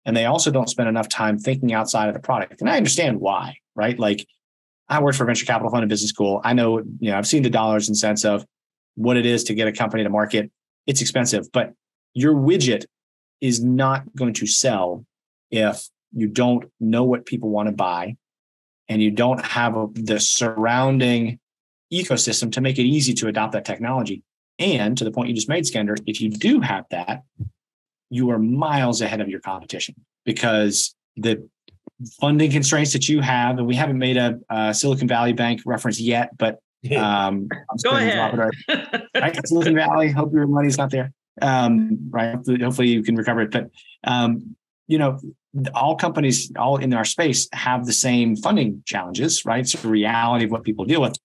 and 0.06 0.16
they 0.16 0.26
also 0.26 0.52
don't 0.52 0.70
spend 0.70 0.90
enough 0.90 1.10
time 1.10 1.38
thinking 1.38 1.74
outside 1.74 2.08
of 2.08 2.14
the 2.14 2.20
product. 2.20 2.62
And 2.62 2.70
I 2.70 2.78
understand 2.78 3.20
why, 3.20 3.58
right? 3.76 3.98
Like 3.98 4.26
I 4.90 5.02
worked 5.02 5.18
for 5.18 5.24
a 5.24 5.28
venture 5.28 5.46
capital 5.46 5.72
fund 5.72 5.84
and 5.84 5.90
business 5.90 6.10
school. 6.10 6.42
I 6.44 6.54
know, 6.54 6.80
you 7.00 7.12
know, 7.12 7.18
I've 7.18 7.28
seen 7.28 7.44
the 7.44 7.50
dollars 7.50 7.88
and 7.88 7.98
cents 7.98 8.26
of 8.26 8.46
what 8.96 9.18
it 9.18 9.26
is 9.26 9.44
to 9.46 9.56
get 9.56 9.68
a 9.68 9.72
company 9.72 10.04
to 10.04 10.10
market. 10.10 10.52
It's 10.86 11.02
expensive, 11.02 11.52
but 11.52 11.74
your 12.14 12.36
widget 12.36 12.86
is 13.42 13.64
not 13.64 14.04
going 14.16 14.34
to 14.34 14.46
sell 14.46 15.06
if 15.50 15.88
you 16.14 16.28
don't 16.28 16.66
know 16.80 17.04
what 17.04 17.26
people 17.26 17.50
want 17.50 17.68
to 17.68 17.74
buy, 17.74 18.16
and 18.88 19.02
you 19.02 19.12
don't 19.12 19.44
have 19.44 19.76
a, 19.76 19.88
the 19.94 20.20
surrounding 20.20 21.40
ecosystem 21.92 22.52
to 22.54 22.62
make 22.62 22.80
it 22.80 22.84
easy 22.84 23.14
to 23.14 23.28
adopt 23.28 23.54
that 23.54 23.66
technology. 23.66 24.24
And 24.60 24.98
to 24.98 25.04
the 25.04 25.12
point 25.12 25.30
you 25.30 25.36
just 25.36 25.50
made, 25.50 25.64
Skender, 25.64 25.98
if 26.06 26.22
you 26.22 26.30
do 26.30 26.60
have 26.60 26.86
that, 26.92 27.24
you 28.10 28.30
are 28.30 28.40
miles 28.40 29.02
ahead 29.02 29.22
of 29.22 29.28
your 29.28 29.40
competition 29.40 29.96
because 30.26 30.96
the 31.16 31.48
funding 32.20 32.52
constraints 32.52 32.94
that 32.94 33.10
you 33.10 33.22
have, 33.22 33.58
and 33.58 33.68
we 33.68 33.76
haven't 33.76 33.98
made 33.98 34.18
a, 34.18 34.40
a 34.50 34.74
Silicon 34.74 35.08
Valley 35.08 35.34
Bank 35.34 35.62
reference 35.66 36.00
yet, 36.00 36.38
but 36.38 36.60
um, 36.98 37.48
go 37.84 37.92
ahead. 37.92 38.38
right? 39.16 39.48
Silicon 39.48 39.76
Valley, 39.76 40.12
hope 40.12 40.34
your 40.34 40.48
money's 40.48 40.78
not 40.78 40.92
there. 40.92 41.12
Um, 41.42 42.10
right. 42.12 42.36
Hopefully 42.36 42.90
you 42.90 43.04
can 43.04 43.16
recover 43.16 43.42
it. 43.42 43.52
But 43.52 43.70
um, 44.04 44.56
you 44.88 44.98
know, 44.98 45.20
all 45.74 45.96
companies 45.96 46.52
all 46.58 46.78
in 46.78 46.94
our 46.94 47.06
space 47.06 47.48
have 47.54 47.86
the 47.86 47.94
same 47.94 48.36
funding 48.36 48.82
challenges, 48.86 49.46
right? 49.46 49.60
It's 49.60 49.74
the 49.74 49.88
reality 49.88 50.46
of 50.46 50.52
what 50.52 50.64
people 50.64 50.86
deal 50.86 51.02
with. 51.02 51.16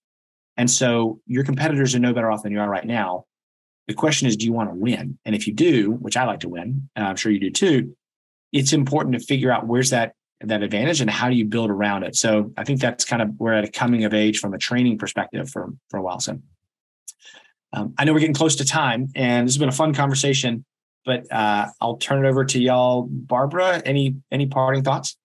And 0.57 0.69
so 0.69 1.19
your 1.25 1.43
competitors 1.43 1.95
are 1.95 1.99
no 1.99 2.13
better 2.13 2.31
off 2.31 2.43
than 2.43 2.51
you 2.51 2.59
are 2.59 2.69
right 2.69 2.85
now. 2.85 3.25
The 3.87 3.93
question 3.93 4.27
is, 4.27 4.37
do 4.37 4.45
you 4.45 4.53
want 4.53 4.69
to 4.69 4.75
win? 4.75 5.17
And 5.25 5.33
if 5.33 5.47
you 5.47 5.53
do, 5.53 5.93
which 5.93 6.15
I 6.15 6.25
like 6.25 6.41
to 6.41 6.49
win, 6.49 6.89
and 6.95 7.05
I'm 7.05 7.15
sure 7.15 7.31
you 7.31 7.39
do 7.39 7.49
too, 7.49 7.95
it's 8.51 8.73
important 8.73 9.15
to 9.15 9.19
figure 9.19 9.51
out 9.51 9.67
where's 9.67 9.89
that 9.91 10.13
that 10.41 10.63
advantage 10.63 11.01
and 11.01 11.09
how 11.09 11.27
do 11.29 11.35
you 11.35 11.45
build 11.45 11.69
around 11.69 12.03
it. 12.03 12.15
So 12.15 12.53
I 12.55 12.63
think 12.63 12.79
that's 12.79 13.03
kind 13.03 13.21
of 13.21 13.31
we're 13.39 13.53
at 13.53 13.65
a 13.65 13.71
coming 13.71 14.05
of 14.05 14.13
age 14.13 14.39
from 14.39 14.53
a 14.53 14.57
training 14.57 14.97
perspective 14.97 15.49
for 15.49 15.73
for 15.89 15.97
a 15.97 16.01
while. 16.01 16.19
So 16.19 16.39
um, 17.73 17.93
I 17.97 18.05
know 18.05 18.13
we're 18.13 18.19
getting 18.19 18.35
close 18.35 18.55
to 18.57 18.65
time, 18.65 19.09
and 19.15 19.47
this 19.47 19.53
has 19.53 19.59
been 19.59 19.69
a 19.69 19.73
fun 19.73 19.93
conversation. 19.93 20.65
But 21.05 21.31
uh, 21.31 21.67
I'll 21.81 21.97
turn 21.97 22.25
it 22.25 22.29
over 22.29 22.45
to 22.45 22.61
y'all. 22.61 23.07
Barbara, 23.09 23.81
any 23.85 24.15
any 24.31 24.47
parting 24.47 24.83
thoughts? 24.83 25.17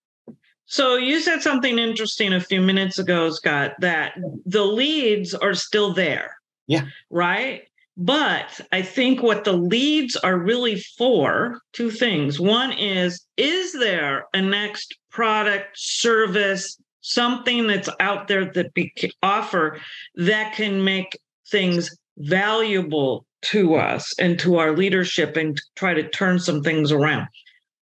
So 0.66 0.96
you 0.96 1.20
said 1.20 1.42
something 1.42 1.78
interesting 1.78 2.32
a 2.32 2.40
few 2.40 2.62
minutes 2.62 2.98
ago, 2.98 3.30
Scott, 3.30 3.74
that 3.80 4.14
the 4.46 4.64
leads 4.64 5.34
are 5.34 5.54
still 5.54 5.92
there. 5.92 6.36
Yeah. 6.66 6.86
Right. 7.10 7.64
But 7.96 8.60
I 8.72 8.82
think 8.82 9.22
what 9.22 9.44
the 9.44 9.52
leads 9.52 10.16
are 10.16 10.36
really 10.36 10.80
for 10.80 11.60
two 11.72 11.90
things. 11.90 12.40
One 12.40 12.72
is, 12.72 13.24
is 13.36 13.72
there 13.72 14.26
a 14.32 14.40
next 14.40 14.96
product, 15.10 15.78
service, 15.78 16.78
something 17.02 17.66
that's 17.66 17.90
out 18.00 18.26
there 18.26 18.46
that 18.52 18.72
we 18.74 18.92
offer 19.22 19.78
that 20.16 20.54
can 20.54 20.82
make 20.82 21.18
things 21.50 21.94
valuable 22.16 23.26
to 23.44 23.74
us 23.74 24.14
and 24.18 24.38
to 24.40 24.58
our 24.58 24.76
leadership 24.76 25.36
and 25.36 25.60
try 25.76 25.94
to 25.94 26.08
turn 26.08 26.38
some 26.38 26.62
things 26.62 26.90
around. 26.90 27.28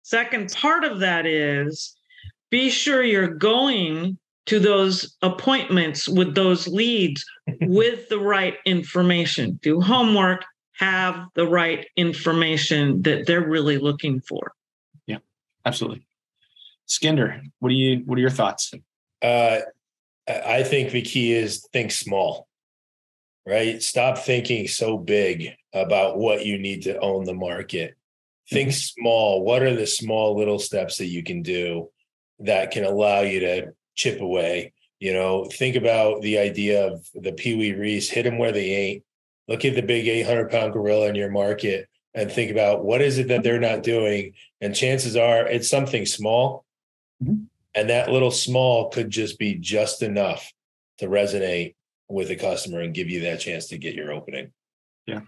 Second 0.03 0.53
part 0.53 0.85
of 0.85 1.01
that 1.01 1.27
is 1.27 1.97
be 2.51 2.71
sure 2.71 3.03
you're 3.03 3.29
going 3.29 4.19
to 4.47 4.59
those 4.59 5.17
appointments 5.23 6.09
with 6.09 6.35
those 6.35 6.67
leads 6.67 7.25
with 7.63 8.09
the 8.09 8.19
right 8.19 8.57
information. 8.65 9.59
Do 9.63 9.81
homework, 9.81 10.45
have 10.73 11.27
the 11.35 11.47
right 11.47 11.87
information 11.97 13.03
that 13.03 13.27
they're 13.27 13.47
really 13.47 13.79
looking 13.79 14.21
for. 14.21 14.53
Yeah, 15.07 15.19
absolutely. 15.67 16.07
Skender, 16.89 17.41
what 17.61 17.69
are 17.69 17.75
you 17.75 18.03
what 18.07 18.19
are 18.19 18.21
your 18.21 18.31
thoughts? 18.31 18.73
Uh, 19.23 19.61
I 20.27 20.63
think 20.63 20.91
the 20.91 21.03
key 21.03 21.33
is 21.33 21.65
think 21.73 21.93
small 21.93 22.49
right? 23.47 23.83
Stop 23.83 24.19
thinking 24.19 24.69
so 24.69 24.99
big 24.99 25.51
about 25.73 26.19
what 26.19 26.45
you 26.45 26.59
need 26.59 26.83
to 26.83 26.99
own 26.99 27.25
the 27.25 27.35
market. 27.35 27.95
Think 28.51 28.71
mm-hmm. 28.71 29.01
small. 29.01 29.45
What 29.45 29.63
are 29.63 29.75
the 29.75 29.87
small 29.87 30.37
little 30.37 30.59
steps 30.59 30.99
that 30.99 31.07
you 31.07 31.23
can 31.23 31.43
do 31.43 31.91
that 32.41 32.71
can 32.71 32.85
allow 32.85 33.21
you 33.21 33.41
to 33.41 33.73
chip 33.95 34.21
away? 34.21 34.73
You 34.99 35.15
know, 35.15 35.47
think 35.47 35.77
about 35.77 36.21
the 36.23 36.39
idea 36.39 36.87
of 36.87 37.07
the 37.15 37.33
Pee 37.33 37.55
Wee 37.55 37.73
Reese, 37.73 38.11
hit 38.11 38.25
them 38.25 38.39
where 38.39 38.53
they 38.53 38.71
ain't. 38.71 39.05
Look 39.49 39.65
at 39.65 39.75
the 39.75 39.83
big 39.83 40.07
800 40.07 40.51
pound 40.51 40.73
gorilla 40.73 41.09
in 41.09 41.15
your 41.15 41.31
market 41.31 41.89
and 42.15 42.31
think 42.31 42.51
about 42.51 42.85
what 42.85 43.01
is 43.01 43.19
it 43.19 43.29
that 43.29 43.43
they're 43.43 43.61
not 43.61 43.83
doing. 43.83 44.35
And 44.61 44.75
chances 44.75 45.17
are 45.17 45.47
it's 45.47 45.69
something 45.69 46.07
small. 46.07 46.65
Mm-hmm. 47.23 47.45
And 47.75 47.91
that 47.91 48.11
little 48.11 48.31
small 48.31 48.91
could 48.91 49.11
just 49.11 49.39
be 49.39 49.55
just 49.55 50.03
enough 50.03 50.53
to 50.99 51.07
resonate 51.07 51.75
with 52.11 52.31
a 52.31 52.37
customer 52.37 52.81
and 52.81 52.95
give 52.95 53.09
you 53.09 53.21
that 53.21 53.41
chance 53.41 53.69
to 53.69 53.79
get 53.79 53.95
your 53.95 54.13
opening. 54.13 54.53
Yeah. 55.07 55.21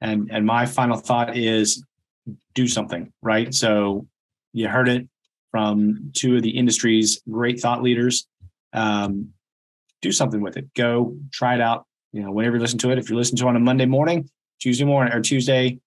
And 0.00 0.30
and 0.30 0.46
my 0.46 0.66
final 0.66 0.96
thought 0.96 1.36
is 1.36 1.82
do 2.54 2.68
something, 2.68 3.12
right? 3.22 3.52
So 3.52 4.06
you 4.52 4.68
heard 4.68 4.88
it 4.88 5.08
from 5.50 6.10
two 6.14 6.36
of 6.36 6.42
the 6.42 6.50
industry's 6.50 7.20
great 7.28 7.60
thought 7.60 7.82
leaders. 7.82 8.26
Um, 8.72 9.32
do 10.00 10.12
something 10.12 10.40
with 10.40 10.56
it. 10.56 10.72
Go 10.74 11.16
try 11.32 11.54
it 11.54 11.60
out. 11.60 11.86
You 12.12 12.22
know, 12.22 12.30
whenever 12.30 12.56
you 12.56 12.62
listen 12.62 12.78
to 12.80 12.90
it, 12.90 12.98
if 12.98 13.10
you 13.10 13.16
listen 13.16 13.36
to 13.38 13.46
it 13.46 13.48
on 13.48 13.56
a 13.56 13.60
Monday 13.60 13.86
morning, 13.86 14.30
Tuesday 14.60 14.84
morning 14.84 15.12
or 15.12 15.20
Tuesday, 15.20 15.80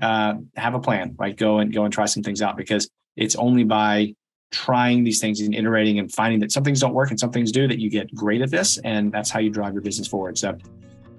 uh, 0.00 0.34
have 0.54 0.74
a 0.74 0.80
plan, 0.80 1.14
right? 1.18 1.36
Go 1.36 1.58
and 1.58 1.72
go 1.72 1.84
and 1.84 1.92
try 1.92 2.06
some 2.06 2.22
things 2.22 2.42
out 2.42 2.56
because 2.56 2.88
it's 3.16 3.36
only 3.36 3.64
by 3.64 4.14
trying 4.50 5.04
these 5.04 5.20
things 5.20 5.40
and 5.40 5.54
iterating 5.54 5.98
and 5.98 6.12
finding 6.12 6.40
that 6.40 6.52
some 6.52 6.64
things 6.64 6.80
don't 6.80 6.94
work 6.94 7.10
and 7.10 7.18
some 7.18 7.30
things 7.30 7.50
do 7.50 7.66
that 7.66 7.78
you 7.78 7.90
get 7.90 8.14
great 8.14 8.40
at 8.40 8.50
this 8.50 8.78
and 8.78 9.12
that's 9.12 9.30
how 9.30 9.40
you 9.40 9.50
drive 9.50 9.72
your 9.72 9.82
business 9.82 10.06
forward. 10.06 10.38
So 10.38 10.56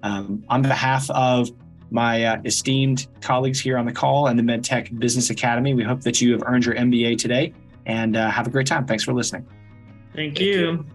um, 0.04 0.44
on 0.50 0.62
behalf 0.62 1.10
of 1.12 1.50
my 1.90 2.24
uh, 2.24 2.42
esteemed 2.46 3.08
colleagues 3.22 3.60
here 3.60 3.78
on 3.78 3.86
the 3.86 3.92
call 3.92 4.28
and 4.28 4.38
the 4.38 4.44
medtech 4.44 4.98
business 5.00 5.30
academy 5.30 5.74
we 5.74 5.84
hope 5.84 6.02
that 6.02 6.20
you 6.20 6.34
have 6.34 6.44
earned 6.46 6.66
your 6.66 6.76
mba 6.76 7.18
today 7.18 7.54
and 7.88 8.16
uh, 8.16 8.30
have 8.30 8.46
a 8.46 8.50
great 8.50 8.68
time. 8.68 8.86
Thanks 8.86 9.04
for 9.04 9.14
listening. 9.14 9.48
Thank, 10.14 10.36
thank 10.36 10.40
you. 10.40 10.60
you. 10.60 10.86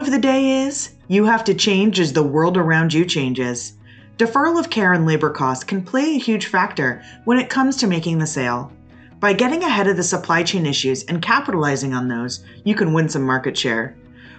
Of 0.00 0.10
the 0.10 0.18
day 0.18 0.62
is 0.62 0.94
you 1.08 1.24
have 1.24 1.42
to 1.44 1.54
change 1.54 1.98
as 1.98 2.12
the 2.12 2.22
world 2.22 2.56
around 2.56 2.92
you 2.92 3.04
changes. 3.04 3.74
Deferral 4.18 4.60
of 4.60 4.70
care 4.70 4.92
and 4.92 5.06
labor 5.06 5.30
costs 5.30 5.64
can 5.64 5.82
play 5.82 6.14
a 6.14 6.18
huge 6.18 6.46
factor 6.46 7.02
when 7.24 7.38
it 7.38 7.48
comes 7.48 7.76
to 7.78 7.86
making 7.86 8.18
the 8.18 8.26
sale 8.26 8.70
by 9.24 9.32
getting 9.32 9.62
ahead 9.62 9.86
of 9.86 9.96
the 9.96 10.02
supply 10.02 10.42
chain 10.42 10.66
issues 10.66 11.02
and 11.04 11.22
capitalizing 11.22 11.94
on 11.94 12.08
those, 12.08 12.44
you 12.64 12.74
can 12.74 12.92
win 12.92 13.08
some 13.08 13.22
market 13.22 13.56
share. 13.56 13.96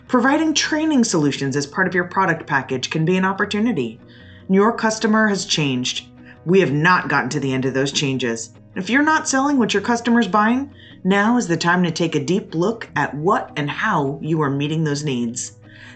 Providing 0.07 0.53
training 0.53 1.03
solutions 1.03 1.55
as 1.55 1.65
part 1.65 1.87
of 1.87 1.95
your 1.95 2.03
product 2.03 2.45
package 2.45 2.91
can 2.91 3.03
be 3.03 3.17
an 3.17 3.25
opportunity. 3.25 3.99
Your 4.47 4.71
customer 4.71 5.27
has 5.27 5.43
changed. 5.45 6.05
We 6.45 6.59
have 6.59 6.71
not 6.71 7.09
gotten 7.09 7.31
to 7.31 7.39
the 7.39 7.51
end 7.51 7.65
of 7.65 7.73
those 7.73 7.91
changes. 7.91 8.51
If 8.75 8.87
you're 8.87 9.01
not 9.01 9.27
selling 9.27 9.57
what 9.57 9.73
your 9.73 9.81
customer's 9.81 10.27
buying, 10.27 10.71
now 11.03 11.37
is 11.37 11.47
the 11.47 11.57
time 11.57 11.81
to 11.81 11.89
take 11.89 12.13
a 12.13 12.23
deep 12.23 12.53
look 12.53 12.87
at 12.95 13.11
what 13.15 13.53
and 13.55 13.67
how 13.67 14.19
you 14.21 14.39
are 14.41 14.51
meeting 14.51 14.83
those 14.83 15.03
needs. 15.03 15.53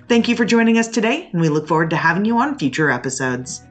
Thank 0.07 0.27
you 0.27 0.35
for 0.35 0.45
joining 0.45 0.79
us 0.79 0.87
today, 0.87 1.29
and 1.31 1.39
we 1.39 1.49
look 1.49 1.67
forward 1.67 1.91
to 1.91 1.95
having 1.95 2.25
you 2.25 2.39
on 2.39 2.57
future 2.57 2.89
episodes. 2.89 3.61